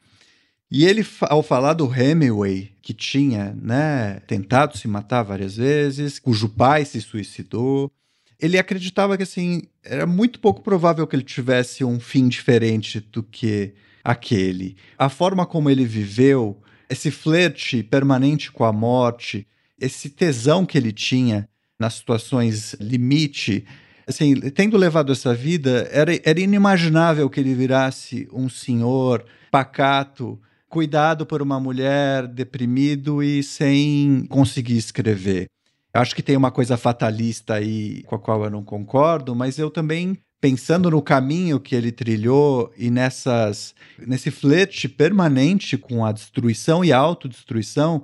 [0.71, 6.47] E ele, ao falar do Hemingway, que tinha né, tentado se matar várias vezes, cujo
[6.47, 7.91] pai se suicidou,
[8.39, 13.21] ele acreditava que assim era muito pouco provável que ele tivesse um fim diferente do
[13.21, 14.77] que aquele.
[14.97, 16.57] A forma como ele viveu,
[16.89, 19.45] esse flerte permanente com a morte,
[19.77, 23.65] esse tesão que ele tinha nas situações limite,
[24.07, 30.39] assim, tendo levado essa vida, era, era inimaginável que ele virasse um senhor pacato,
[30.71, 35.47] cuidado por uma mulher, deprimido e sem conseguir escrever.
[35.93, 39.69] Acho que tem uma coisa fatalista aí com a qual eu não concordo, mas eu
[39.69, 46.83] também pensando no caminho que ele trilhou e nessas nesse flerte permanente com a destruição
[46.83, 48.01] e a autodestruição,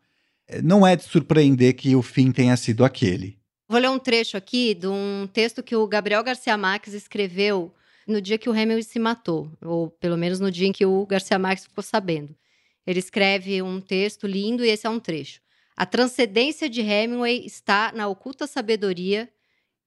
[0.47, 3.37] eh, não é de surpreender que o fim tenha sido aquele.
[3.69, 7.73] Vou ler um trecho aqui de um texto que o Gabriel Garcia Marques escreveu
[8.05, 11.05] no dia que o Hemingway se matou, ou pelo menos no dia em que o
[11.05, 12.35] Garcia Marques ficou sabendo.
[12.87, 15.41] Ele escreve um texto lindo e esse é um trecho.
[15.75, 19.29] A transcendência de Hemingway está na oculta sabedoria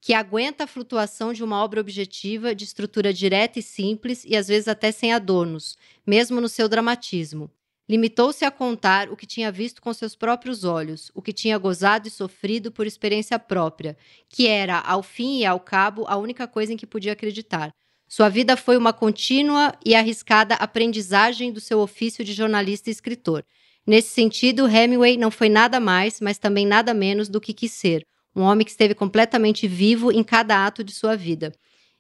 [0.03, 4.49] que aguenta a flutuação de uma obra objetiva de estrutura direta e simples e às
[4.49, 7.51] vezes até sem adornos, mesmo no seu dramatismo.
[7.89, 12.07] Limitou-se a contar o que tinha visto com seus próprios olhos, o que tinha gozado
[12.07, 13.97] e sofrido por experiência própria,
[14.29, 17.75] que era, ao fim e ao cabo, a única coisa em que podia acreditar.
[18.11, 23.45] Sua vida foi uma contínua e arriscada aprendizagem do seu ofício de jornalista e escritor.
[23.87, 28.05] Nesse sentido, Hemingway não foi nada mais, mas também nada menos do que quis ser,
[28.35, 31.53] um homem que esteve completamente vivo em cada ato de sua vida.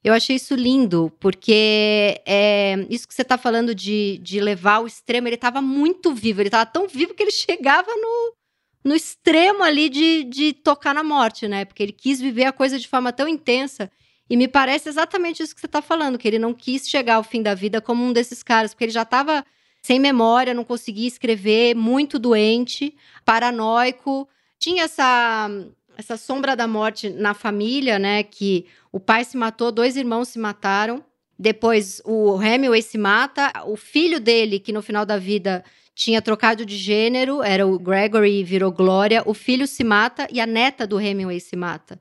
[0.02, 4.88] Eu achei isso lindo, porque é, isso que você está falando de, de levar ao
[4.88, 8.34] extremo, ele estava muito vivo, ele estava tão vivo que ele chegava no,
[8.84, 11.64] no extremo ali de, de tocar na morte, né?
[11.64, 13.88] Porque ele quis viver a coisa de forma tão intensa
[14.30, 17.24] e me parece exatamente isso que você está falando, que ele não quis chegar ao
[17.24, 19.44] fim da vida como um desses caras, porque ele já estava
[19.82, 24.28] sem memória, não conseguia escrever, muito doente, paranoico.
[24.56, 25.50] Tinha essa,
[25.98, 28.22] essa sombra da morte na família, né?
[28.22, 31.04] Que o pai se matou, dois irmãos se mataram.
[31.36, 36.64] Depois o Hemingway se mata, o filho dele, que no final da vida tinha trocado
[36.64, 39.24] de gênero, era o Gregory e virou Glória.
[39.26, 42.00] O filho se mata e a neta do Hemingway se mata.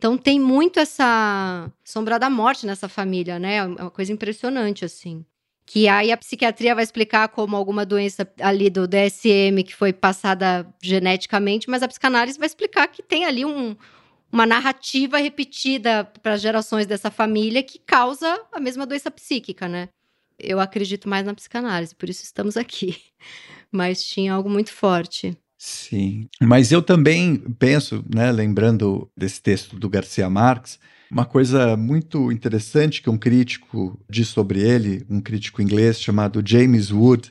[0.00, 3.56] Então tem muito essa sombra da morte nessa família, né?
[3.56, 5.26] É uma coisa impressionante, assim.
[5.66, 10.66] Que aí a psiquiatria vai explicar como alguma doença ali do DSM que foi passada
[10.82, 13.76] geneticamente, mas a psicanálise vai explicar que tem ali um,
[14.32, 19.90] uma narrativa repetida para gerações dessa família que causa a mesma doença psíquica, né?
[20.38, 22.96] Eu acredito mais na psicanálise, por isso estamos aqui.
[23.70, 25.36] Mas tinha algo muito forte.
[25.62, 30.78] Sim, mas eu também penso, né, lembrando desse texto do Garcia Marques,
[31.10, 36.90] uma coisa muito interessante que um crítico diz sobre ele, um crítico inglês chamado James
[36.90, 37.30] Wood,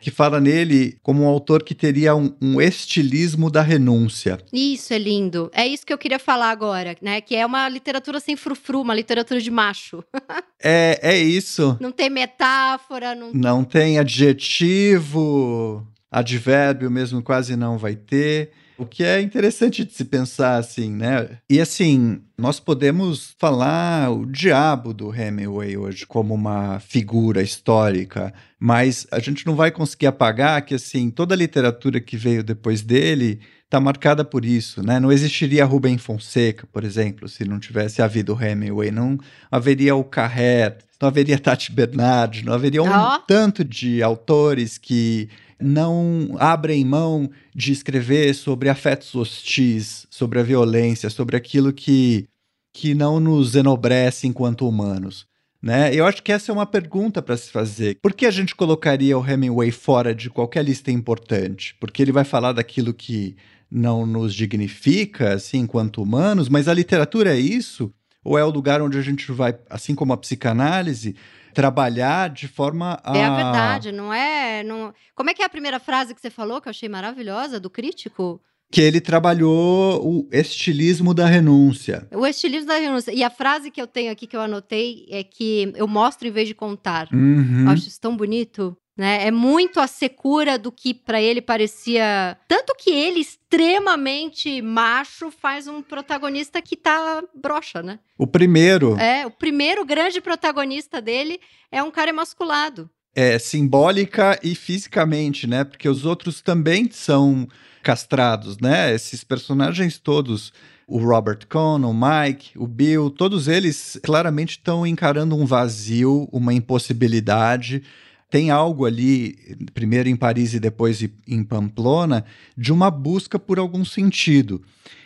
[0.00, 4.38] que fala nele como um autor que teria um, um, estilismo da renúncia.
[4.52, 5.50] Isso é lindo.
[5.52, 7.20] É isso que eu queria falar agora, né?
[7.20, 10.04] Que é uma literatura sem frufru, uma literatura de macho.
[10.62, 11.76] é, é isso.
[11.80, 13.32] Não tem metáfora, não...
[13.32, 15.84] não tem adjetivo
[16.16, 18.50] advérbio mesmo quase não vai ter.
[18.78, 21.38] O que é interessante de se pensar assim, né?
[21.48, 29.06] E assim, nós podemos falar o diabo do Hemingway hoje como uma figura histórica, mas
[29.10, 33.40] a gente não vai conseguir apagar que assim, toda a literatura que veio depois dele
[33.64, 35.00] está marcada por isso, né?
[35.00, 39.18] Não existiria Rubem Fonseca, por exemplo, se não tivesse havido Hemingway, não
[39.50, 43.18] haveria o Carrer, não haveria Tati Bernard, não haveria um oh.
[43.26, 45.28] tanto de autores que
[45.60, 52.28] não abrem mão de escrever sobre afetos hostis, sobre a violência, sobre aquilo que,
[52.72, 55.26] que não nos enobrece enquanto humanos.
[55.62, 55.94] Né?
[55.94, 57.98] Eu acho que essa é uma pergunta para se fazer.
[58.00, 61.74] Por que a gente colocaria o Hemingway fora de qualquer lista importante?
[61.80, 63.36] Porque ele vai falar daquilo que
[63.70, 67.92] não nos dignifica, assim, enquanto humanos, mas a literatura é isso?
[68.22, 71.16] Ou é o lugar onde a gente vai, assim como a psicanálise,
[71.56, 73.16] trabalhar de forma a.
[73.16, 74.62] É a verdade, não é.
[74.62, 74.92] Não...
[75.14, 77.70] Como é que é a primeira frase que você falou, que eu achei maravilhosa, do
[77.70, 78.38] crítico?
[78.70, 82.06] Que ele trabalhou o estilismo da renúncia.
[82.12, 83.10] O estilismo da renúncia.
[83.10, 86.30] E a frase que eu tenho aqui que eu anotei é que eu mostro em
[86.30, 87.08] vez de contar.
[87.10, 87.64] Uhum.
[87.64, 88.76] Eu acho isso tão bonito.
[88.96, 89.26] Né?
[89.26, 92.36] É muito a secura do que para ele parecia.
[92.48, 97.98] Tanto que ele, extremamente macho, faz um protagonista que tá broxa, né?
[98.16, 98.96] O primeiro.
[98.98, 101.38] É, o primeiro grande protagonista dele
[101.70, 102.88] é um cara emasculado.
[103.14, 105.64] É, simbólica e fisicamente, né?
[105.64, 107.46] Porque os outros também são
[107.82, 108.94] castrados, né?
[108.94, 110.52] Esses personagens todos
[110.88, 116.54] o Robert Cohn, o Mike, o Bill, todos eles claramente estão encarando um vazio, uma
[116.54, 117.82] impossibilidade
[118.28, 119.36] tem algo ali,
[119.72, 122.24] primeiro em Paris e depois em Pamplona,
[122.56, 124.62] de uma busca por algum sentido.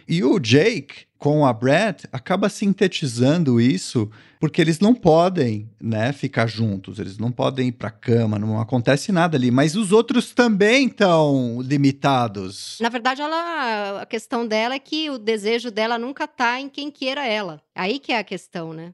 [0.09, 6.49] E o Jake, com a Brett, acaba sintetizando isso, porque eles não podem, né, ficar
[6.49, 10.87] juntos, eles não podem ir para cama, não acontece nada ali, mas os outros também
[10.87, 12.79] estão limitados.
[12.81, 16.91] Na verdade, ela, a questão dela é que o desejo dela nunca tá em quem
[16.91, 17.63] queira ela.
[17.75, 18.93] Aí que é a questão, né?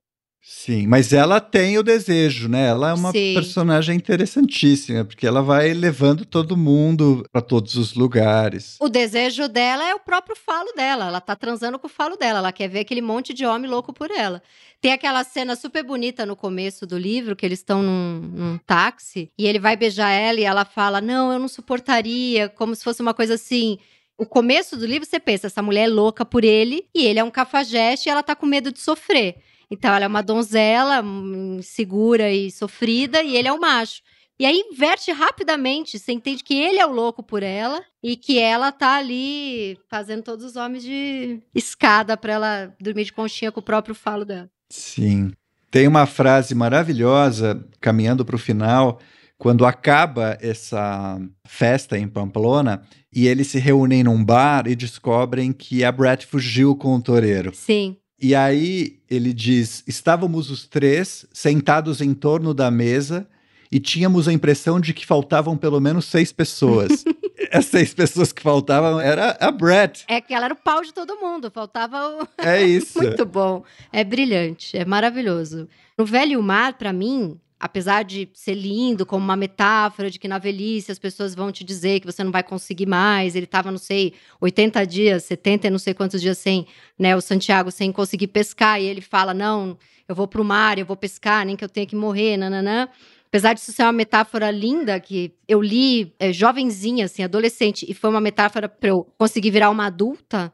[0.49, 2.69] Sim, mas ela tem o desejo, né?
[2.69, 3.35] Ela é uma Sim.
[3.35, 8.77] personagem interessantíssima, porque ela vai levando todo mundo para todos os lugares.
[8.81, 11.07] O desejo dela é o próprio falo dela.
[11.07, 12.39] Ela tá transando com o falo dela.
[12.39, 14.41] Ela quer ver aquele monte de homem louco por ela.
[14.81, 19.33] Tem aquela cena super bonita no começo do livro, que eles estão num, num táxi
[19.37, 23.03] e ele vai beijar ela e ela fala: Não, eu não suportaria, como se fosse
[23.03, 23.79] uma coisa assim.
[24.17, 27.25] O começo do livro você pensa, essa mulher é louca por ele e ele é
[27.25, 29.37] um cafajeste e ela tá com medo de sofrer.
[29.71, 34.03] Então ela é uma donzela hum, segura e sofrida e ele é o macho.
[34.39, 38.39] E aí inverte rapidamente, você entende que ele é o louco por ela e que
[38.39, 43.61] ela tá ali fazendo todos os homens de escada para ela dormir de conchinha com
[43.61, 44.51] o próprio falo dela.
[44.71, 45.33] Sim.
[45.71, 49.01] Tem uma frase maravilhosa caminhando para o final,
[49.39, 55.85] quando acaba essa festa em Pamplona e eles se reúnem num bar e descobrem que
[55.85, 57.55] a Brett fugiu com o toureiro.
[57.55, 57.97] Sim.
[58.21, 63.29] E aí ele diz: estávamos os três sentados em torno da mesa
[63.71, 67.05] e tínhamos a impressão de que faltavam pelo menos seis pessoas.
[67.53, 70.05] As seis pessoas que faltavam era a Brett.
[70.09, 72.29] É que ela era o pau de todo mundo, faltava o.
[72.39, 72.99] É isso.
[73.03, 73.63] Muito bom.
[73.93, 75.69] É brilhante, é maravilhoso.
[75.97, 80.39] No Velho Mar, para mim, apesar de ser lindo como uma metáfora de que na
[80.39, 83.79] velhice as pessoas vão te dizer que você não vai conseguir mais, ele estava, não
[83.79, 86.67] sei, 80 dias, 70 não sei quantos dias sem,
[86.99, 89.77] né, o Santiago sem conseguir pescar, e ele fala, não,
[90.09, 92.89] eu vou para o mar, eu vou pescar, nem que eu tenha que morrer, nananã.
[93.29, 98.09] Apesar disso ser uma metáfora linda, que eu li é, jovenzinha, assim, adolescente, e foi
[98.11, 100.53] uma metáfora para eu conseguir virar uma adulta,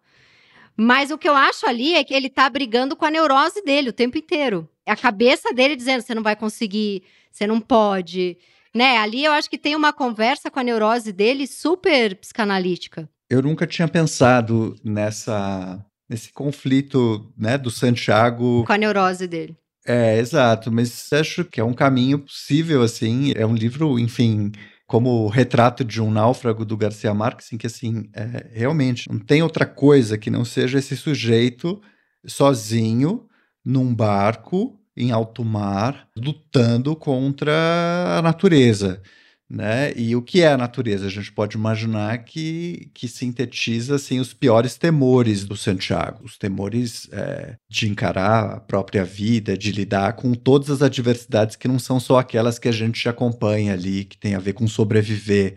[0.76, 3.90] mas o que eu acho ali é que ele tá brigando com a neurose dele
[3.90, 4.68] o tempo inteiro.
[4.86, 8.36] É a cabeça dele dizendo: você não vai conseguir, você não pode.
[8.74, 8.98] Né?
[8.98, 13.08] Ali eu acho que tem uma conversa com a neurose dele super psicanalítica.
[13.28, 19.56] Eu nunca tinha pensado nessa nesse conflito, né, do Santiago com a neurose dele.
[19.86, 24.52] É, exato, mas acho que é um caminho possível assim, é um livro, enfim,
[24.86, 29.18] como o retrato de um náufrago do Garcia Marques, em que assim, é, realmente não
[29.18, 31.80] tem outra coisa que não seja esse sujeito
[32.26, 33.26] sozinho
[33.64, 39.02] num barco em alto mar, lutando contra a natureza.
[39.48, 39.92] Né?
[39.96, 41.06] E o que é a natureza?
[41.06, 47.06] A gente pode imaginar que, que sintetiza assim, os piores temores do Santiago, os temores
[47.12, 52.00] é, de encarar a própria vida, de lidar com todas as adversidades que não são
[52.00, 55.56] só aquelas que a gente acompanha ali, que tem a ver com sobreviver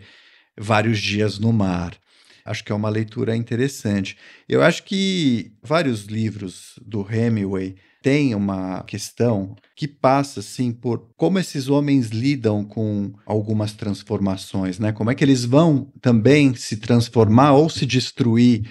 [0.58, 1.96] vários dias no mar.
[2.44, 4.16] Acho que é uma leitura interessante.
[4.46, 11.40] Eu acho que vários livros do Hemingway tem uma questão que passa assim por como
[11.40, 14.92] esses homens lidam com algumas transformações, né?
[14.92, 18.62] Como é que eles vão também se transformar ou se destruir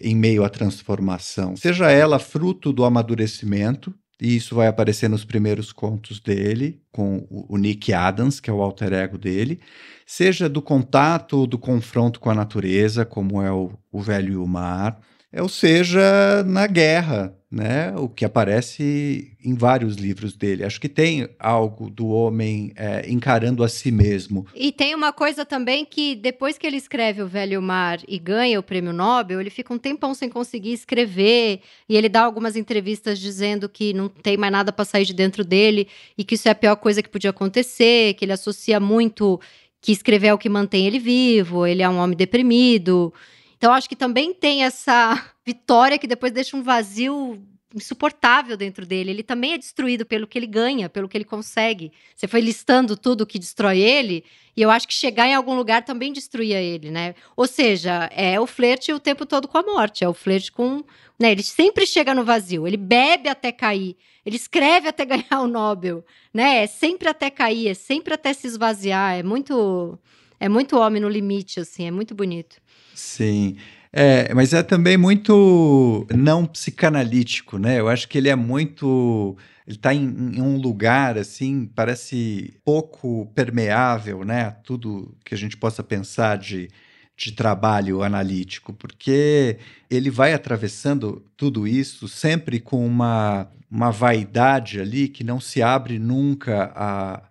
[0.00, 5.72] em meio à transformação, seja ela fruto do amadurecimento, e isso vai aparecer nos primeiros
[5.72, 9.58] contos dele, com o Nick Adams, que é o alter ego dele,
[10.06, 14.46] seja do contato, do confronto com a natureza, como é o, o velho e o
[14.46, 15.00] mar,
[15.36, 17.94] ou seja, na guerra, né?
[17.96, 20.64] O que aparece em vários livros dele.
[20.64, 24.46] Acho que tem algo do homem é, encarando a si mesmo.
[24.54, 28.58] E tem uma coisa também que depois que ele escreve O Velho Mar e ganha
[28.58, 33.18] o prêmio Nobel, ele fica um tempão sem conseguir escrever e ele dá algumas entrevistas
[33.18, 35.86] dizendo que não tem mais nada para sair de dentro dele
[36.18, 39.40] e que isso é a pior coisa que podia acontecer, que ele associa muito
[39.80, 43.12] que escrever é o que mantém ele vivo, ele é um homem deprimido.
[43.58, 47.42] Então, acho que também tem essa vitória que depois deixa um vazio
[47.74, 49.10] insuportável dentro dele.
[49.10, 51.92] Ele também é destruído pelo que ele ganha, pelo que ele consegue.
[52.14, 54.24] Você foi listando tudo que destrói ele,
[54.56, 57.14] e eu acho que chegar em algum lugar também destruía ele, né?
[57.36, 60.84] Ou seja, é o flerte o tempo todo com a morte, é o flerte com.
[61.18, 61.32] Né?
[61.32, 66.04] Ele sempre chega no vazio, ele bebe até cair, ele escreve até ganhar o Nobel,
[66.32, 66.62] né?
[66.62, 69.18] É sempre até cair, é sempre até se esvaziar.
[69.18, 69.98] É muito.
[70.40, 72.60] É muito homem no limite, assim, é muito bonito.
[72.92, 73.56] Sim.
[73.96, 77.78] É, mas é também muito não psicanalítico, né?
[77.78, 79.36] Eu acho que ele é muito.
[79.64, 84.46] Ele está em, em, um lugar, assim, parece pouco permeável, né?
[84.46, 86.68] A tudo que a gente possa pensar de,
[87.16, 95.06] de trabalho analítico, porque ele vai atravessando tudo isso sempre com uma, uma vaidade ali
[95.06, 97.22] que não se abre nunca a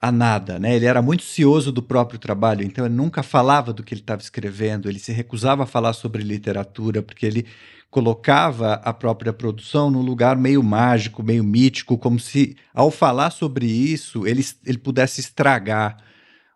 [0.00, 0.74] a nada, né?
[0.74, 4.22] Ele era muito cioso do próprio trabalho, então ele nunca falava do que ele estava
[4.22, 7.46] escrevendo, ele se recusava a falar sobre literatura, porque ele
[7.90, 13.66] colocava a própria produção num lugar meio mágico, meio mítico, como se ao falar sobre
[13.66, 15.98] isso ele, ele pudesse estragar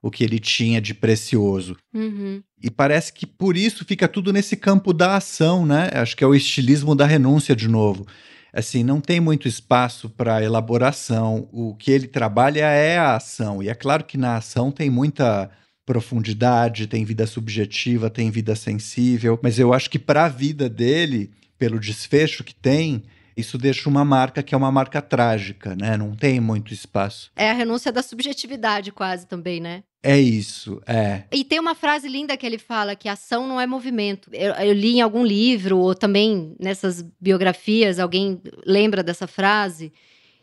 [0.01, 1.77] o que ele tinha de precioso.
[1.93, 2.43] Uhum.
[2.63, 5.91] E parece que por isso fica tudo nesse campo da ação, né?
[5.93, 8.07] Acho que é o estilismo da renúncia de novo
[8.55, 11.49] assim, não tem muito espaço para elaboração.
[11.53, 13.63] O que ele trabalha é a ação.
[13.63, 15.51] E é claro que na ação tem muita
[15.85, 21.31] profundidade, tem vida subjetiva, tem vida sensível, mas eu acho que para a vida dele,
[21.59, 23.03] pelo desfecho que tem,
[23.37, 25.97] isso deixa uma marca que é uma marca trágica, né?
[25.97, 27.31] Não tem muito espaço.
[27.37, 29.83] É a renúncia da subjetividade quase também, né?
[30.07, 31.23] É isso, é.
[31.33, 34.29] E tem uma frase linda que ele fala que ação não é movimento.
[34.35, 39.91] Eu, eu, li em algum livro, ou também nessas biografias, alguém lembra dessa frase,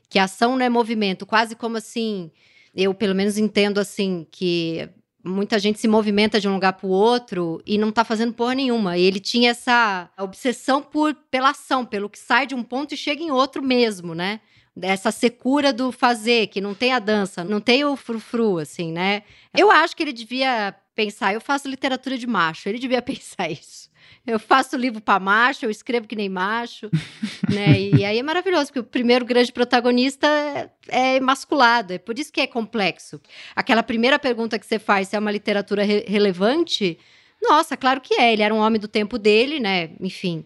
[0.09, 1.27] que ação não é movimento.
[1.27, 2.31] Quase como assim,
[2.75, 4.89] eu pelo menos entendo assim, que
[5.23, 8.55] muita gente se movimenta de um lugar para o outro e não está fazendo porra
[8.55, 8.97] nenhuma.
[8.97, 12.97] E ele tinha essa obsessão por pela ação, pelo que sai de um ponto e
[12.97, 14.39] chega em outro mesmo, né?
[14.81, 19.23] Essa secura do fazer, que não tem a dança, não tem o frufru, assim, né?
[19.57, 23.89] Eu acho que ele devia pensar, eu faço literatura de macho, ele devia pensar isso.
[24.25, 26.89] Eu faço livro para macho, eu escrevo que nem macho,
[27.51, 27.79] né?
[27.79, 32.31] E aí é maravilhoso, porque o primeiro grande protagonista é, é emasculado, é por isso
[32.31, 33.19] que é complexo.
[33.55, 36.97] Aquela primeira pergunta que você faz, se é uma literatura re relevante,
[37.41, 38.31] nossa, claro que é.
[38.31, 39.91] Ele era um homem do tempo dele, né?
[39.99, 40.45] Enfim,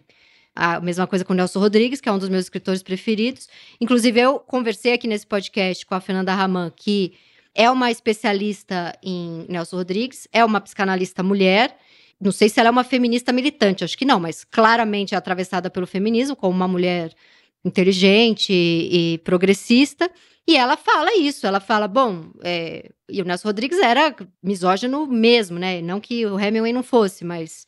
[0.56, 3.46] a mesma coisa com o Nelson Rodrigues, que é um dos meus escritores preferidos.
[3.78, 7.12] Inclusive, eu conversei aqui nesse podcast com a Fernanda Raman, que
[7.54, 11.76] é uma especialista em Nelson Rodrigues, é uma psicanalista mulher.
[12.18, 15.68] Não sei se ela é uma feminista militante, acho que não, mas claramente é atravessada
[15.68, 17.14] pelo feminismo, como uma mulher
[17.62, 20.10] inteligente e, e progressista.
[20.48, 25.58] E ela fala isso, ela fala, bom, é, e o Nelson Rodrigues era misógino mesmo,
[25.58, 25.82] né?
[25.82, 27.66] Não que o Hemingway não fosse, mas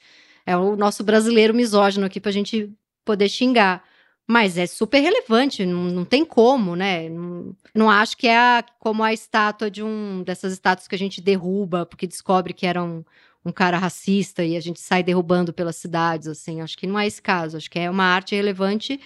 [0.48, 2.72] é o nosso brasileiro misógino aqui pra gente
[3.04, 3.84] poder xingar.
[4.26, 7.08] Mas é super relevante, não, não tem como, né?
[7.10, 10.98] Não, não acho que é a, como a estátua de um dessas estátuas que a
[10.98, 13.04] gente derruba porque descobre que era um,
[13.44, 16.62] um cara racista e a gente sai derrubando pelas cidades, assim.
[16.62, 17.58] Acho que não é esse caso.
[17.58, 18.98] Acho que é uma arte relevante,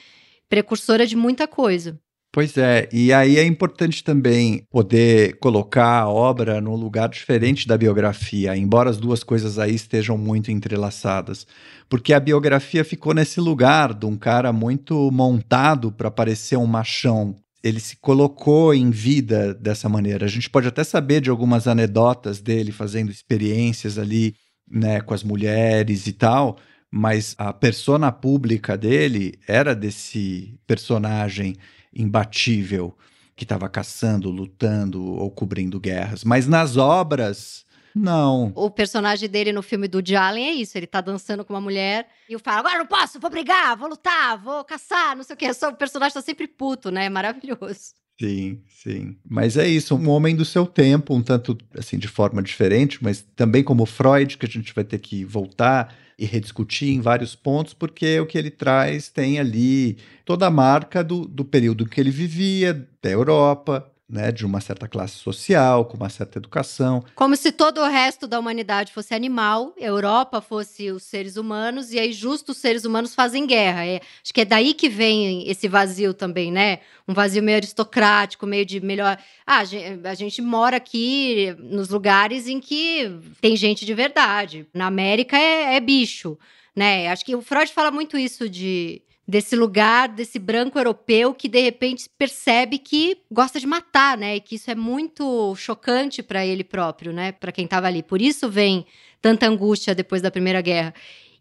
[0.48, 1.98] precursora de muita coisa.
[2.34, 7.76] Pois é, e aí é importante também poder colocar a obra num lugar diferente da
[7.76, 11.46] biografia, embora as duas coisas aí estejam muito entrelaçadas.
[11.90, 17.36] Porque a biografia ficou nesse lugar de um cara muito montado para parecer um machão.
[17.62, 20.24] Ele se colocou em vida dessa maneira.
[20.24, 24.34] A gente pode até saber de algumas anedotas dele fazendo experiências ali,
[24.70, 26.56] né, com as mulheres e tal,
[26.90, 31.56] mas a persona pública dele era desse personagem
[31.94, 32.96] imbatível
[33.34, 36.24] que estava caçando, lutando ou cobrindo guerras.
[36.24, 37.64] Mas nas obras,
[37.94, 38.52] não.
[38.54, 40.76] O personagem dele no filme do Woody Allen é isso.
[40.78, 43.88] Ele tá dançando com uma mulher e o fala: agora não posso, vou brigar, vou
[43.88, 45.54] lutar, vou caçar, não sei o.
[45.54, 47.06] Só o personagem tá sempre puto, né?
[47.06, 47.94] É maravilhoso.
[48.20, 49.16] Sim, sim.
[49.28, 53.26] Mas é isso, um homem do seu tempo, um tanto assim de forma diferente, mas
[53.34, 57.74] também como Freud, que a gente vai ter que voltar e rediscutir em vários pontos,
[57.74, 62.10] porque o que ele traz tem ali toda a marca do, do período que ele
[62.10, 67.02] vivia, da Europa, né, de uma certa classe social, com uma certa educação.
[67.14, 71.94] Como se todo o resto da humanidade fosse animal, a Europa fosse os seres humanos,
[71.94, 73.86] e aí justo os seres humanos fazem guerra.
[73.86, 76.80] É, acho que é daí que vem esse vazio também, né?
[77.08, 79.16] Um vazio meio aristocrático, meio de melhor.
[79.46, 83.10] Ah, a gente, a gente mora aqui nos lugares em que
[83.40, 84.66] tem gente de verdade.
[84.74, 86.38] Na América é, é bicho,
[86.76, 87.08] né?
[87.08, 91.60] Acho que o Freud fala muito isso de desse lugar, desse branco europeu que de
[91.60, 94.36] repente percebe que gosta de matar, né?
[94.36, 97.32] E que isso é muito chocante para ele próprio, né?
[97.32, 98.02] Para quem estava ali.
[98.02, 98.84] Por isso vem
[99.20, 100.92] tanta angústia depois da Primeira Guerra.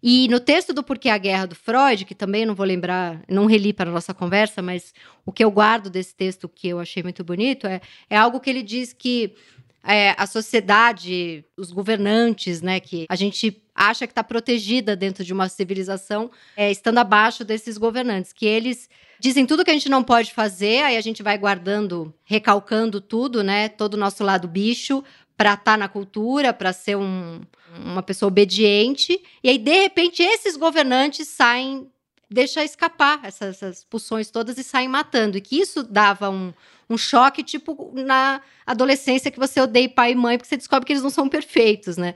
[0.04, 3.46] E no texto do Porquê a Guerra do Freud, que também não vou lembrar, não
[3.46, 4.94] reli para a nossa conversa, mas
[5.26, 8.50] o que eu guardo desse texto que eu achei muito bonito é, é algo que
[8.50, 9.36] ele diz que
[9.84, 15.34] é, a sociedade, os governantes, né, que a gente acha que está protegida dentro de
[15.34, 20.04] uma civilização, é, estando abaixo desses governantes, que eles dizem tudo que a gente não
[20.04, 25.04] pode fazer, aí a gente vai guardando, recalcando tudo, né, todo o nosso lado bicho,
[25.36, 27.42] para estar tá na cultura, para ser um,
[27.84, 31.90] uma pessoa obediente, e aí de repente esses governantes saem
[32.30, 35.38] deixa escapar essas, essas pulsões todas e saem matando.
[35.38, 36.54] E que isso dava um,
[36.90, 40.94] um choque, tipo na adolescência que você odeia pai e mãe, porque você descobre que
[40.94, 42.16] eles não são perfeitos, né?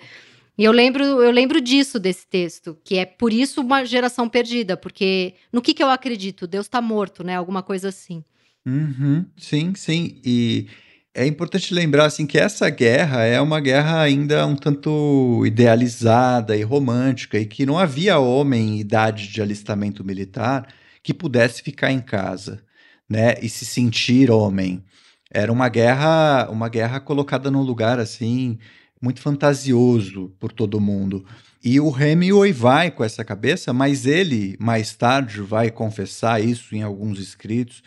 [0.57, 4.77] E eu lembro, eu lembro disso desse texto, que é por isso uma geração perdida,
[4.77, 6.47] porque no que, que eu acredito?
[6.47, 7.35] Deus está morto, né?
[7.35, 8.23] Alguma coisa assim.
[8.65, 10.19] Uhum, sim, sim.
[10.25, 10.67] E
[11.15, 16.63] É importante lembrar assim que essa guerra é uma guerra ainda um tanto idealizada e
[16.63, 20.67] romântica e que não havia homem em idade de alistamento militar
[21.03, 22.61] que pudesse ficar em casa,
[23.09, 24.83] né, e se sentir homem.
[25.31, 28.57] Era uma guerra, uma guerra colocada num lugar assim
[29.05, 31.23] muito fantasioso por todo mundo.
[31.63, 36.81] E o Hemingway vai com essa cabeça, mas ele mais tarde vai confessar isso em
[36.81, 37.83] alguns escritos.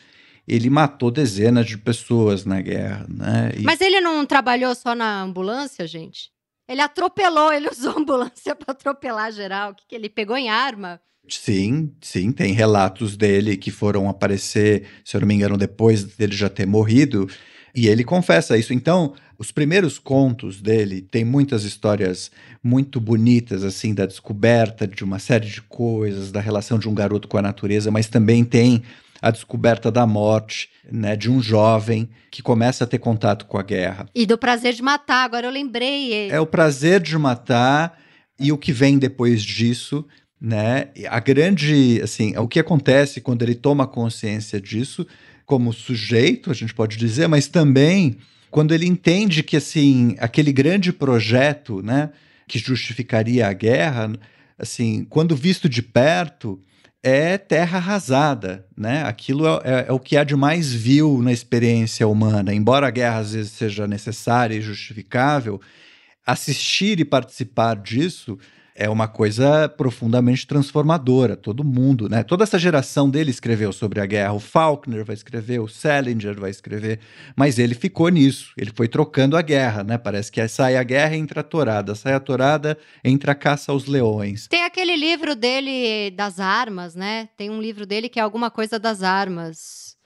[0.47, 3.51] Ele matou dezenas de pessoas na guerra, né?
[3.57, 3.63] E...
[3.63, 6.31] Mas ele não trabalhou só na ambulância, gente?
[6.69, 9.73] Ele atropelou, ele usou a ambulância para atropelar geral.
[9.73, 11.01] O que, que ele pegou em arma?
[11.29, 16.35] Sim, sim, tem relatos dele que foram aparecer, se eu não me engano, depois dele
[16.35, 17.29] já ter morrido,
[17.79, 18.73] e ele confessa isso.
[18.73, 22.29] Então, os primeiros contos dele têm muitas histórias
[22.61, 27.29] muito bonitas, assim, da descoberta de uma série de coisas, da relação de um garoto
[27.29, 28.83] com a natureza, mas também tem
[29.23, 33.63] a descoberta da morte, né, de um jovem que começa a ter contato com a
[33.63, 34.09] guerra.
[34.13, 36.29] E do prazer de matar, agora eu lembrei.
[36.33, 37.97] É o prazer de matar
[38.41, 40.05] e o que vem depois disso,
[40.41, 40.89] né?
[41.09, 45.07] A grande, assim, o que acontece quando ele toma consciência disso
[45.49, 48.19] como sujeito, a gente pode dizer, mas também
[48.51, 52.11] quando ele entende que assim, aquele grande projeto, né,
[52.47, 54.13] que justificaria a guerra,
[54.59, 56.61] assim, quando visto de perto,
[57.03, 59.05] é terra arrasada, né?
[59.05, 62.53] Aquilo é, é, é, o que há de mais vil na experiência humana.
[62.53, 65.59] Embora a guerra às vezes seja necessária e justificável,
[66.27, 68.39] assistir e participar disso
[68.81, 71.37] é uma coisa profundamente transformadora.
[71.37, 72.23] Todo mundo, né?
[72.23, 74.33] Toda essa geração dele escreveu sobre a guerra.
[74.35, 77.01] O Faulkner vai escrever, o Salinger vai escrever,
[77.35, 78.53] mas ele ficou nisso.
[78.57, 79.99] Ele foi trocando a guerra, né?
[79.99, 83.87] Parece que sai a guerra entra a torada, sai a torada entra a caça aos
[83.87, 84.47] leões.
[84.47, 87.29] Tem aquele livro dele das armas, né?
[87.37, 89.97] Tem um livro dele que é alguma coisa das armas.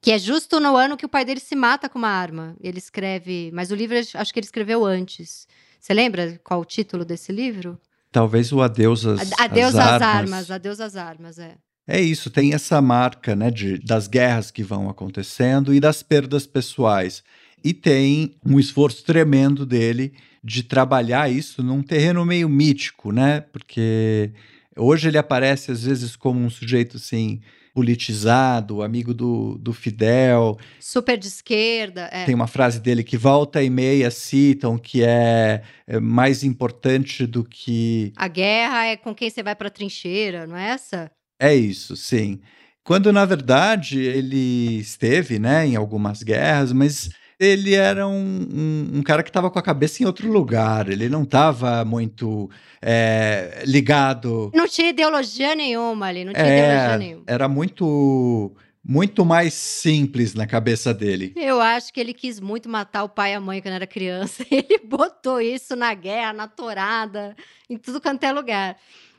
[0.00, 2.56] Que é justo no ano que o pai dele se mata com uma arma.
[2.60, 5.46] Ele escreve, mas o livro acho que ele escreveu antes.
[5.78, 7.78] Você lembra qual o título desse livro?
[8.16, 10.02] Talvez o adeus às, adeus às, armas.
[10.02, 10.50] armas.
[10.50, 11.54] Adeus às armas, é.
[11.86, 16.46] É isso, tem essa marca né, de, das guerras que vão acontecendo e das perdas
[16.46, 17.22] pessoais.
[17.62, 23.42] E tem um esforço tremendo dele de trabalhar isso num terreno meio mítico, né?
[23.52, 24.32] Porque
[24.74, 27.42] hoje ele aparece às vezes como um sujeito assim
[27.76, 30.56] politizado, amigo do, do Fidel.
[30.80, 32.08] Super de esquerda.
[32.10, 32.24] É.
[32.24, 37.44] Tem uma frase dele que volta e meia citam que é, é mais importante do
[37.44, 38.14] que.
[38.16, 41.10] A guerra é com quem você vai para a trincheira, não é essa?
[41.38, 42.40] É isso, sim.
[42.82, 49.02] Quando na verdade ele esteve, né, em algumas guerras, mas ele era um, um, um
[49.02, 54.50] cara que estava com a cabeça em outro lugar, ele não estava muito é, ligado.
[54.54, 57.24] Não tinha ideologia nenhuma ali, não tinha é, ideologia nenhuma.
[57.26, 58.54] Era muito
[58.88, 61.32] muito mais simples na cabeça dele.
[61.34, 64.46] Eu acho que ele quis muito matar o pai e a mãe quando era criança.
[64.48, 67.34] Ele botou isso na guerra, na torada,
[67.68, 68.76] em tudo quanto é lugar.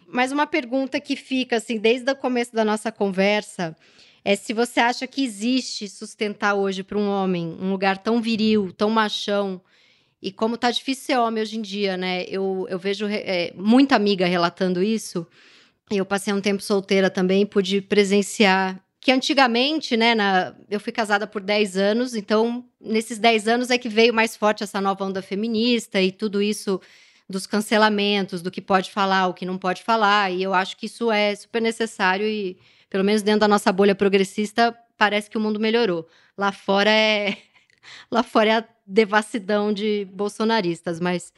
[0.08, 3.76] Mas uma pergunta que fica assim desde o começo da nossa conversa
[4.28, 8.74] é se você acha que existe sustentar hoje para um homem um lugar tão viril,
[8.74, 9.62] tão machão,
[10.22, 12.26] e como tá difícil ser homem hoje em dia, né?
[12.28, 15.26] Eu, eu vejo é, muita amiga relatando isso.
[15.90, 21.26] Eu passei um tempo solteira também, pude presenciar que antigamente, né, na, eu fui casada
[21.26, 25.22] por 10 anos, então nesses 10 anos é que veio mais forte essa nova onda
[25.22, 26.82] feminista e tudo isso
[27.30, 30.88] dos cancelamentos, do que pode falar, o que não pode falar, e eu acho que
[30.88, 32.58] isso é super necessário e
[32.90, 36.08] pelo menos dentro da nossa bolha progressista, parece que o mundo melhorou.
[36.38, 37.38] Lá fora é.
[38.12, 41.34] Lá fora é a devassidão de bolsonaristas, mas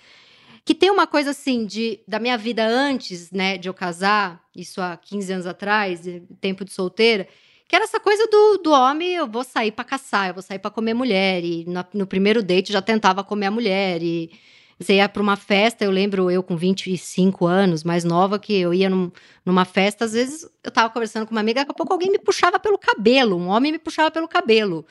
[0.65, 4.81] que tem uma coisa assim de da minha vida antes, né, de eu casar, isso
[4.81, 6.01] há 15 anos atrás,
[6.39, 7.27] tempo de solteira,
[7.67, 10.59] que era essa coisa do, do homem, eu vou sair para caçar, eu vou sair
[10.59, 14.31] para comer mulher e no, no primeiro date já tentava comer a mulher e
[14.79, 18.73] você ia para uma festa, eu lembro eu com 25 anos, mais nova, que eu
[18.73, 19.11] ia num,
[19.45, 22.17] numa festa, às vezes eu tava conversando com uma amiga, daqui a pouco alguém me
[22.17, 24.85] puxava pelo cabelo, um homem me puxava pelo cabelo.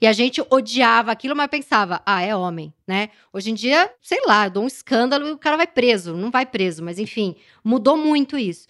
[0.00, 3.10] E a gente odiava aquilo, mas pensava, ah, é homem, né?
[3.32, 6.14] Hoje em dia, sei lá, eu dou um escândalo e o cara vai preso.
[6.14, 8.66] Não vai preso, mas enfim, mudou muito isso.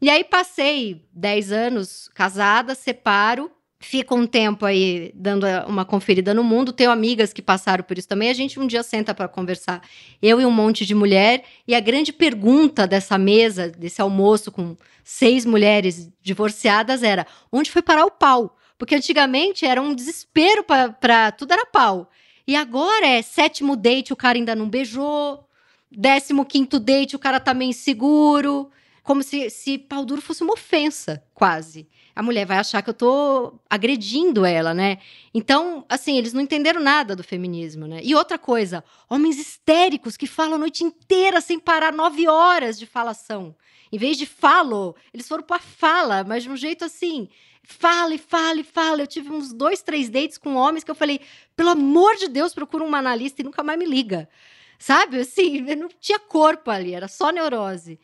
[0.00, 3.50] E aí passei 10 anos casada, separo,
[3.80, 6.72] fico um tempo aí dando uma conferida no mundo.
[6.72, 8.30] Tenho amigas que passaram por isso também.
[8.30, 9.82] A gente um dia senta para conversar,
[10.20, 11.44] eu e um monte de mulher.
[11.66, 17.82] E a grande pergunta dessa mesa, desse almoço com seis mulheres divorciadas era: onde foi
[17.82, 18.56] parar o pau?
[18.76, 22.10] Porque antigamente era um desespero para tudo era pau.
[22.46, 25.44] E agora é sétimo date, o cara ainda não beijou.
[25.90, 28.70] Décimo quinto date, o cara tá meio inseguro
[29.08, 31.88] como se, se pau duro fosse uma ofensa, quase.
[32.18, 34.98] A mulher vai achar que eu tô agredindo ela, né?
[35.32, 38.00] Então, assim, eles não entenderam nada do feminismo, né?
[38.02, 42.86] E outra coisa, homens histéricos que falam a noite inteira sem parar, nove horas de
[42.86, 43.54] falação.
[43.92, 47.28] Em vez de falo, eles foram pra fala, mas de um jeito assim.
[47.62, 49.02] Fala e fala e fala.
[49.02, 51.20] Eu tive uns dois, três dates com homens que eu falei,
[51.54, 54.28] pelo amor de Deus, procura um analista e nunca mais me liga.
[54.76, 55.20] Sabe?
[55.20, 58.00] Assim, não tinha corpo ali, era só neurose.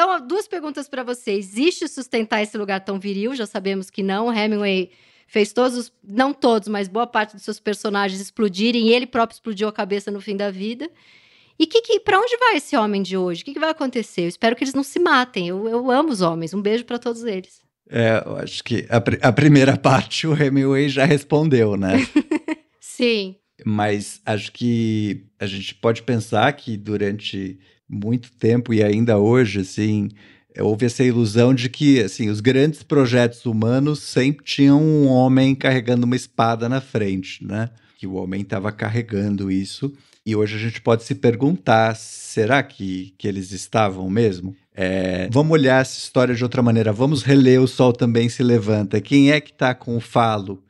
[0.00, 1.32] Então, duas perguntas para você.
[1.32, 3.34] Existe sustentar esse lugar tão viril?
[3.34, 4.32] Já sabemos que não.
[4.32, 4.92] Hemingway
[5.26, 9.34] fez todos, os, não todos, mas boa parte dos seus personagens explodirem e ele próprio
[9.34, 10.88] explodiu a cabeça no fim da vida.
[11.58, 13.42] E que, que para onde vai esse homem de hoje?
[13.42, 14.22] O que, que, vai acontecer?
[14.22, 15.48] Eu espero que eles não se matem.
[15.48, 16.54] Eu, eu amo os homens.
[16.54, 17.60] Um beijo para todos eles.
[17.90, 22.06] É, eu acho que a, a primeira parte o Hemingway já respondeu, né?
[22.78, 23.34] Sim.
[23.66, 30.10] Mas acho que a gente pode pensar que durante muito tempo e ainda hoje, assim,
[30.58, 36.04] houve essa ilusão de que, assim, os grandes projetos humanos sempre tinham um homem carregando
[36.04, 37.70] uma espada na frente, né?
[37.96, 39.92] Que o homem estava carregando isso.
[40.24, 44.54] E hoje a gente pode se perguntar: será que, que eles estavam mesmo?
[44.74, 46.92] É, vamos olhar essa história de outra maneira.
[46.92, 49.00] Vamos reler O Sol Também Se Levanta.
[49.00, 50.62] Quem é que está com o falo?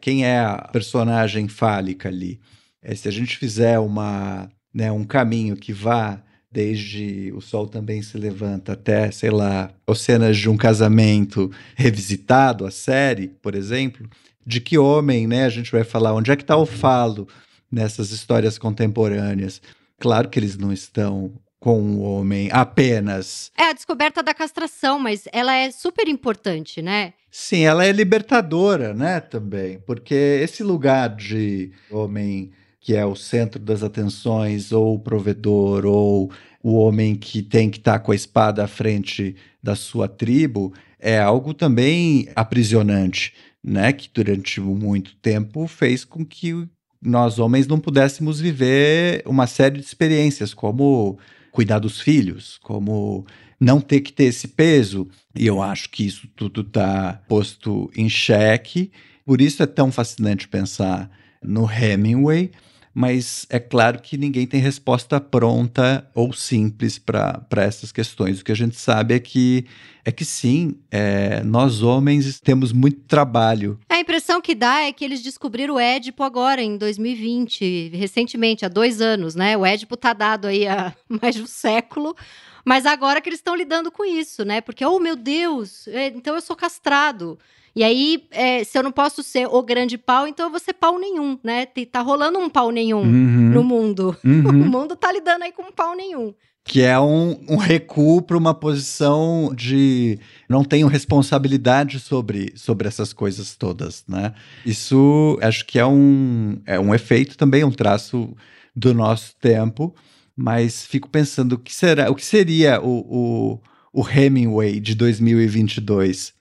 [0.00, 2.38] Quem é a personagem fálica ali?
[2.80, 6.22] É, se a gente fizer uma, né, um caminho que vá
[6.56, 12.64] desde O Sol Também Se Levanta até, sei lá, As Cenas de um Casamento revisitado,
[12.64, 14.08] a série, por exemplo,
[14.46, 17.28] de que homem, né, a gente vai falar, onde é que está o falo
[17.70, 19.60] nessas histórias contemporâneas?
[20.00, 21.30] Claro que eles não estão
[21.60, 23.52] com o homem apenas.
[23.58, 27.12] É a descoberta da castração, mas ela é super importante, né?
[27.30, 32.50] Sim, ela é libertadora, né, também, porque esse lugar de homem
[32.86, 36.30] que é o centro das atenções, ou o provedor, ou
[36.62, 40.72] o homem que tem que estar tá com a espada à frente da sua tribo,
[41.00, 43.92] é algo também aprisionante, né?
[43.92, 46.54] Que durante muito tempo fez com que
[47.02, 51.18] nós homens não pudéssemos viver uma série de experiências, como
[51.50, 53.26] cuidar dos filhos, como
[53.58, 55.08] não ter que ter esse peso.
[55.34, 58.92] E eu acho que isso tudo está posto em xeque.
[59.24, 61.10] Por isso é tão fascinante pensar
[61.42, 62.52] no Hemingway,
[62.98, 68.40] mas é claro que ninguém tem resposta pronta ou simples para essas questões.
[68.40, 69.66] O que a gente sabe é que,
[70.02, 73.78] é que sim, é, nós homens temos muito trabalho.
[73.86, 78.68] A impressão que dá é que eles descobriram o Édipo agora, em 2020, recentemente, há
[78.68, 79.58] dois anos, né?
[79.58, 82.16] O Édipo está dado aí há mais de um século.
[82.64, 84.62] Mas agora que eles estão lidando com isso, né?
[84.62, 87.38] Porque, oh meu Deus, é, então eu sou castrado.
[87.76, 90.72] E aí, é, se eu não posso ser o grande pau, então eu vou ser
[90.72, 91.66] pau nenhum, né?
[91.92, 93.50] Tá rolando um pau nenhum uhum.
[93.50, 94.16] no mundo.
[94.24, 94.46] Uhum.
[94.66, 96.32] O mundo tá lidando aí com um pau nenhum.
[96.64, 100.18] Que é um, um recuo para uma posição de
[100.48, 104.32] não tenho responsabilidade sobre, sobre essas coisas todas, né?
[104.64, 108.34] Isso acho que é um, é um efeito também, um traço
[108.74, 109.94] do nosso tempo,
[110.34, 113.60] mas fico pensando o que será, o que seria o,
[113.92, 116.35] o, o Hemingway de 2022?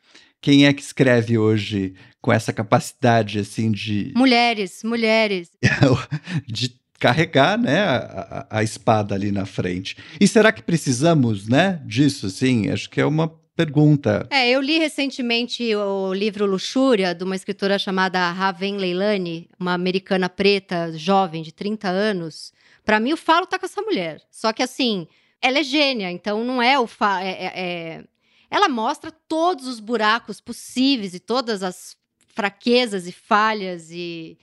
[0.45, 4.13] Quem é que escreve hoje com essa capacidade, assim, de.
[4.15, 5.49] Mulheres, mulheres.
[6.45, 9.97] de carregar, né, a, a, espada ali na frente.
[10.21, 12.69] E será que precisamos, né, disso, assim?
[12.69, 14.27] Acho que é uma pergunta.
[14.29, 20.29] É, eu li recentemente o livro Luxúria, de uma escritora chamada Raven Leilani, uma americana
[20.29, 22.53] preta, jovem, de 30 anos.
[22.85, 24.21] Para mim, o falo tá com essa mulher.
[24.29, 25.07] Só que, assim,
[25.41, 28.03] ela é gênia, então não é o fa é, é, é
[28.55, 31.97] ela mostra todos os buracos possíveis e todas as
[32.33, 34.37] fraquezas e falhas e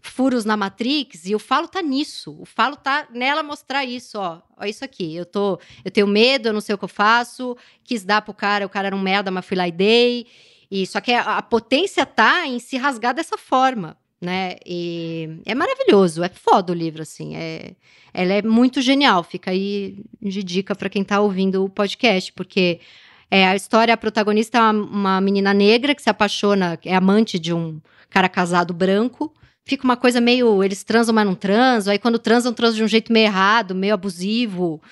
[0.00, 2.34] furos na Matrix e o falo tá nisso.
[2.40, 4.40] O falo tá nela mostrar isso, ó.
[4.56, 5.14] Ó isso aqui.
[5.14, 7.54] Eu tô, eu tenho medo, eu não sei o que eu faço.
[7.84, 10.26] Quis dar pro cara, o cara era um merda, mas fui lá e dei.
[10.70, 14.56] E só que a, a potência tá em se rasgar dessa forma, né?
[14.64, 17.74] E é maravilhoso, é foda o livro assim, é
[18.14, 19.22] ela é muito genial.
[19.22, 22.80] Fica aí de dica para quem tá ouvindo o podcast, porque
[23.30, 27.38] é, a história, a protagonista é uma, uma menina negra que se apaixona, é amante
[27.38, 29.32] de um cara casado branco.
[29.64, 30.64] Fica uma coisa meio.
[30.64, 31.92] Eles transam, mas não transam.
[31.92, 34.82] Aí quando transam, transam de um jeito meio errado, meio abusivo.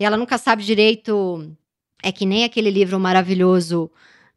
[0.00, 1.54] E ela nunca sabe direito.
[2.02, 3.90] É que nem aquele livro maravilhoso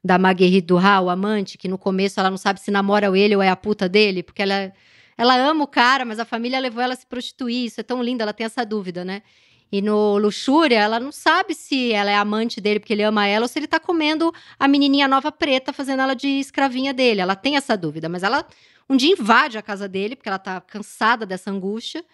[0.03, 3.41] da Marguerite Duras, o amante, que no começo ela não sabe se namora ele ou
[3.41, 4.71] é a puta dele, porque ela,
[5.17, 7.65] ela ama o cara, mas a família levou ela a se prostituir.
[7.65, 9.23] Isso é tão lindo, ela tem essa dúvida, né?
[9.71, 13.43] E no Luxúria, ela não sabe se ela é amante dele porque ele ama ela
[13.45, 17.21] ou se ele tá comendo a menininha nova preta, fazendo ela de escravinha dele.
[17.21, 18.45] Ela tem essa dúvida, mas ela
[18.89, 22.05] um dia invade a casa dele porque ela tá cansada dessa angústia.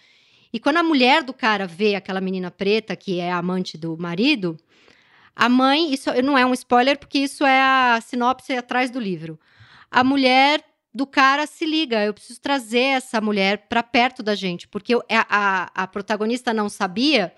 [0.54, 3.98] E quando a mulher do cara vê aquela menina preta, que é a amante do
[3.98, 4.58] marido,
[5.36, 9.40] A mãe, isso não é um spoiler, porque isso é a sinopse atrás do livro.
[9.90, 10.64] A mulher
[10.94, 15.02] do cara se liga, eu preciso trazer essa mulher para perto da gente, porque a,
[15.10, 17.34] a, a, protagonista não sabia,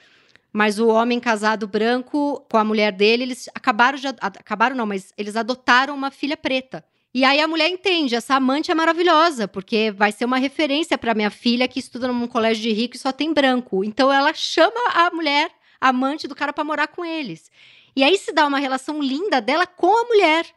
[0.51, 5.13] mas o homem casado branco com a mulher dele, eles acabaram de acabaram não, mas
[5.17, 6.83] eles adotaram uma filha preta.
[7.13, 11.13] E aí a mulher entende, essa amante é maravilhosa, porque vai ser uma referência para
[11.13, 13.83] minha filha que estuda num colégio de rico e só tem branco.
[13.83, 17.51] Então ela chama a mulher, amante do cara para morar com eles.
[17.95, 20.47] E aí se dá uma relação linda dela com a mulher.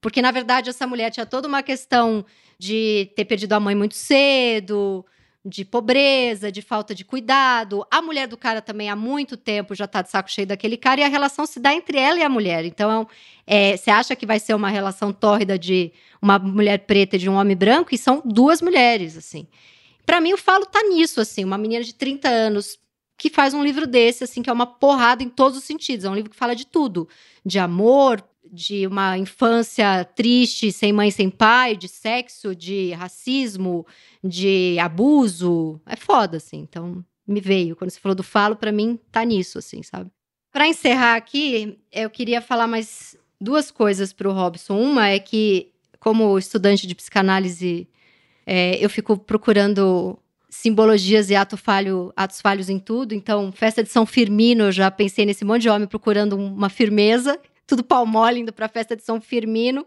[0.00, 2.24] Porque, na verdade, essa mulher tinha toda uma questão
[2.58, 5.04] de ter perdido a mãe muito cedo,
[5.44, 7.86] de pobreza, de falta de cuidado.
[7.90, 11.00] A mulher do cara também há muito tempo já tá de saco cheio daquele cara
[11.00, 12.64] e a relação se dá entre ela e a mulher.
[12.64, 13.08] Então,
[13.46, 17.28] é, você acha que vai ser uma relação tórrida de uma mulher preta e de
[17.28, 17.94] um homem branco?
[17.94, 19.46] E são duas mulheres, assim.
[20.04, 21.44] Para mim, o falo tá nisso, assim.
[21.44, 22.78] Uma menina de 30 anos
[23.16, 26.04] que faz um livro desse, assim, que é uma porrada em todos os sentidos.
[26.04, 27.08] É um livro que fala de tudo:
[27.44, 28.22] de amor,
[28.52, 33.86] de uma infância triste, sem mãe, sem pai, de sexo, de racismo,
[34.22, 35.80] de abuso.
[35.86, 36.58] É foda, assim.
[36.58, 37.76] Então, me veio.
[37.76, 40.10] Quando você falou do falo, para mim, tá nisso, assim, sabe?
[40.52, 44.76] Para encerrar aqui, eu queria falar mais duas coisas pro Robson.
[44.76, 47.88] Uma é que, como estudante de psicanálise,
[48.44, 53.14] é, eu fico procurando simbologias e ato falho, atos falhos em tudo.
[53.14, 57.38] Então, festa de São Firmino, eu já pensei nesse monte de homem procurando uma firmeza
[57.70, 59.86] tudo pau mole indo pra festa de São Firmino.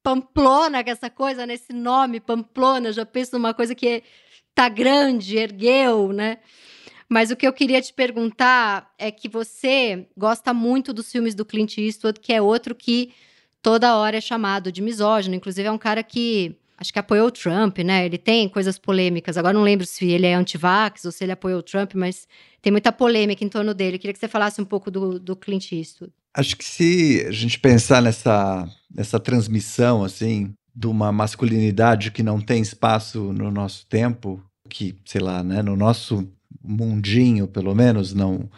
[0.00, 1.80] Pamplona, é essa coisa, nesse né?
[1.80, 4.04] nome, Pamplona, já penso numa coisa que
[4.54, 6.38] tá grande, ergueu, né?
[7.08, 11.44] Mas o que eu queria te perguntar é que você gosta muito dos filmes do
[11.44, 13.12] Clint Eastwood, que é outro que
[13.60, 15.34] toda hora é chamado de misógino.
[15.34, 18.06] Inclusive, é um cara que acho que apoiou o Trump, né?
[18.06, 19.36] Ele tem coisas polêmicas.
[19.36, 22.28] Agora não lembro se ele é anti-vax ou se ele apoiou o Trump, mas
[22.62, 23.96] tem muita polêmica em torno dele.
[23.96, 26.12] Eu queria que você falasse um pouco do, do Clint Eastwood.
[26.36, 32.38] Acho que se a gente pensar nessa, nessa transmissão, assim, de uma masculinidade que não
[32.42, 36.30] tem espaço no nosso tempo, que, sei lá, né, no nosso
[36.62, 38.50] mundinho, pelo menos, não,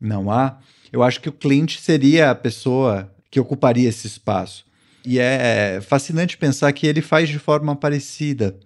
[0.00, 0.60] não há,
[0.92, 4.64] eu acho que o Clint seria a pessoa que ocuparia esse espaço.
[5.04, 8.56] E é fascinante pensar que ele faz de forma parecida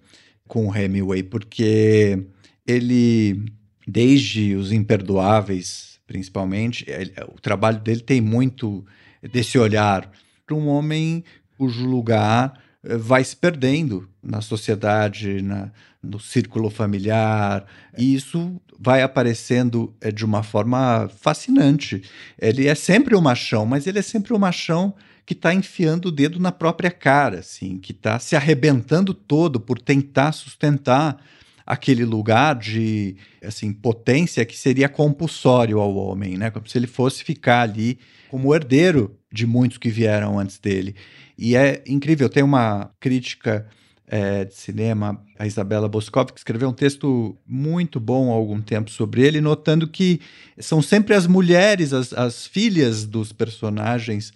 [0.47, 2.23] com o Hemingway, porque
[2.67, 3.51] ele,
[3.87, 8.83] desde Os Imperdoáveis, principalmente, ele, o trabalho dele tem muito
[9.21, 10.11] desse olhar
[10.43, 11.23] para um homem
[11.55, 17.63] cujo lugar eh, vai se perdendo na sociedade, na, no círculo familiar,
[17.95, 22.01] e isso vai aparecendo eh, de uma forma fascinante.
[22.41, 24.95] Ele é sempre o um machão, mas ele é sempre o um machão
[25.27, 29.79] que está enfiando o dedo na própria cara, assim, que está se arrebentando todo por
[29.79, 31.23] tentar sustentar
[31.69, 36.49] aquele lugar de assim potência que seria compulsório ao homem, né?
[36.49, 40.95] Como se ele fosse ficar ali como herdeiro de muitos que vieram antes dele.
[41.37, 43.67] E é incrível, tem uma crítica
[44.07, 48.89] é, de cinema, a Isabela Boscov, que escreveu um texto muito bom há algum tempo
[48.89, 50.19] sobre ele, notando que
[50.57, 54.33] são sempre as mulheres, as, as filhas dos personagens,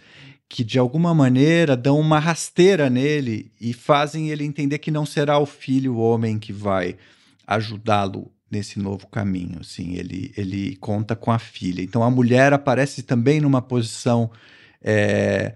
[0.48, 5.40] que de alguma maneira dão uma rasteira nele e fazem ele entender que não será
[5.40, 6.96] o filho o homem que vai
[7.46, 9.60] ajudá-lo nesse novo caminho.
[9.62, 11.82] Assim, ele, ele conta com a filha.
[11.82, 14.32] Então a mulher aparece também numa posição
[14.82, 15.56] é,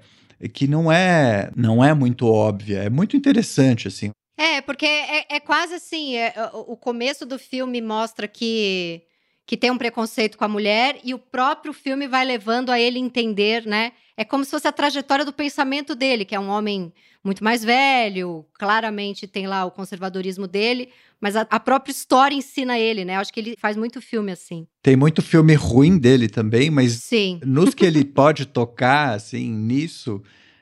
[0.53, 2.79] que não é não é muito óbvia.
[2.79, 4.11] É muito interessante assim.
[4.37, 6.15] É, porque é, é quase assim.
[6.15, 9.06] É, o começo do filme mostra que
[9.47, 12.99] que tem um preconceito com a mulher e o próprio filme vai levando a ele
[12.99, 13.93] entender, né?
[14.17, 16.91] É como se fosse a trajetória do pensamento dele, que é um homem
[17.23, 20.89] muito mais velho, claramente tem lá o conservadorismo dele,
[21.19, 23.15] mas a, a própria história ensina ele, né?
[23.15, 24.67] Acho que ele faz muito filme assim.
[24.81, 27.39] Tem muito filme ruim dele também, mas Sim.
[27.45, 30.21] nos que ele pode tocar assim nisso,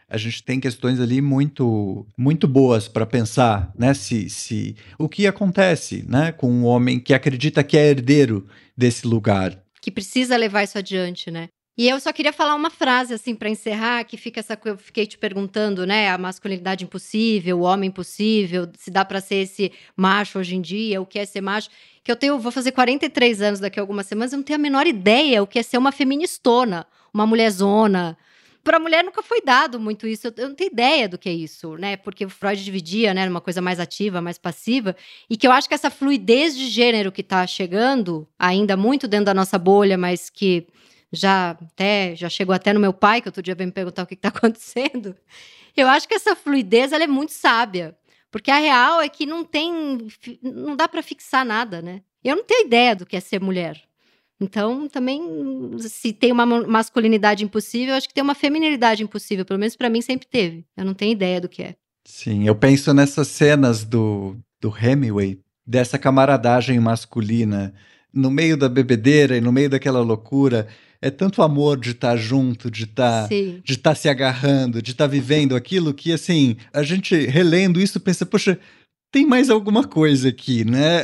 [0.09, 3.93] a gente tem questões ali muito muito boas para pensar, né?
[3.93, 8.47] Se, se o que acontece, né, com um homem que acredita que é herdeiro
[8.77, 11.47] desse lugar, que precisa levar isso adiante, né?
[11.77, 15.05] E eu só queria falar uma frase assim para encerrar, que fica essa eu fiquei
[15.05, 20.39] te perguntando, né, a masculinidade impossível, o homem impossível, se dá para ser esse macho
[20.39, 21.69] hoje em dia, o que é ser macho?
[22.01, 24.61] Que eu tenho, vou fazer 43 anos daqui a algumas semanas, eu não tenho a
[24.61, 28.17] menor ideia o que é ser uma feministona, uma mulherzona,
[28.65, 30.33] para a mulher nunca foi dado muito isso.
[30.35, 31.95] Eu não tenho ideia do que é isso, né?
[31.95, 34.95] Porque o Freud dividia, né, numa coisa mais ativa, mais passiva,
[35.29, 39.27] e que eu acho que essa fluidez de gênero que está chegando, ainda muito dentro
[39.27, 40.67] da nossa bolha, mas que
[41.13, 44.07] já até já chegou até no meu pai, que outro dia veio me perguntar o
[44.07, 45.15] que está acontecendo.
[45.77, 47.95] Eu acho que essa fluidez ela é muito sábia,
[48.31, 50.07] porque a real é que não tem,
[50.41, 52.01] não dá para fixar nada, né?
[52.23, 53.79] Eu não tenho ideia do que é ser mulher.
[54.39, 55.21] Então, também,
[55.79, 59.45] se tem uma masculinidade impossível, acho que tem uma feminilidade impossível.
[59.45, 60.65] Pelo menos para mim sempre teve.
[60.75, 61.75] Eu não tenho ideia do que é.
[62.05, 67.73] Sim, eu penso nessas cenas do, do Hemingway, dessa camaradagem masculina,
[68.13, 70.67] no meio da bebedeira e no meio daquela loucura.
[71.01, 73.27] É tanto amor de estar tá junto, de tá,
[73.67, 77.99] estar tá se agarrando, de estar tá vivendo aquilo que, assim, a gente relendo isso
[77.99, 78.59] pensa, poxa,
[79.11, 81.03] tem mais alguma coisa aqui, né?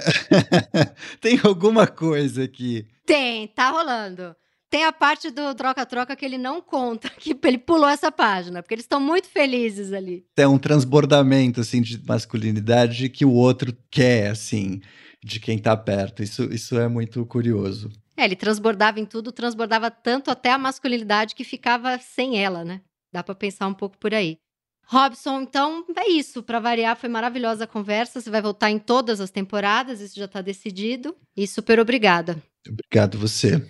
[1.22, 2.86] tem alguma coisa aqui.
[3.06, 4.36] Tem, tá rolando.
[4.70, 8.74] Tem a parte do troca-troca que ele não conta, que ele pulou essa página, porque
[8.74, 10.26] eles estão muito felizes ali.
[10.38, 14.80] É um transbordamento, assim, de masculinidade que o outro quer, assim,
[15.22, 16.24] de quem tá perto.
[16.24, 17.92] Isso, isso é muito curioso.
[18.16, 22.82] É, ele transbordava em tudo, transbordava tanto até a masculinidade que ficava sem ela, né?
[23.12, 24.38] Dá para pensar um pouco por aí.
[24.86, 26.44] Robson, então é isso.
[26.44, 28.22] Para variar, foi maravilhosa a conversa.
[28.22, 31.16] Você vai voltar em todas as temporadas, isso já está decidido.
[31.36, 32.42] E super obrigada.
[32.68, 33.62] Obrigado você.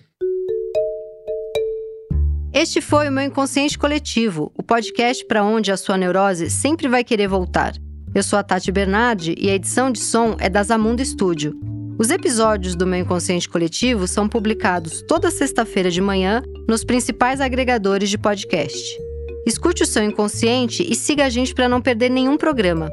[2.53, 7.03] Este foi o meu Inconsciente Coletivo, o podcast para onde a sua neurose sempre vai
[7.03, 7.73] querer voltar.
[8.13, 11.57] Eu sou a Tati Bernardi e a edição de som é da Zamundo Studio.
[11.97, 18.09] Os episódios do meu Inconsciente Coletivo são publicados toda sexta-feira de manhã nos principais agregadores
[18.09, 18.97] de podcast.
[19.45, 22.89] Escute o seu inconsciente e siga a gente para não perder nenhum programa.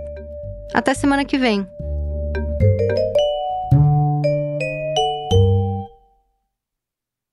[0.72, 1.66] Até semana que vem!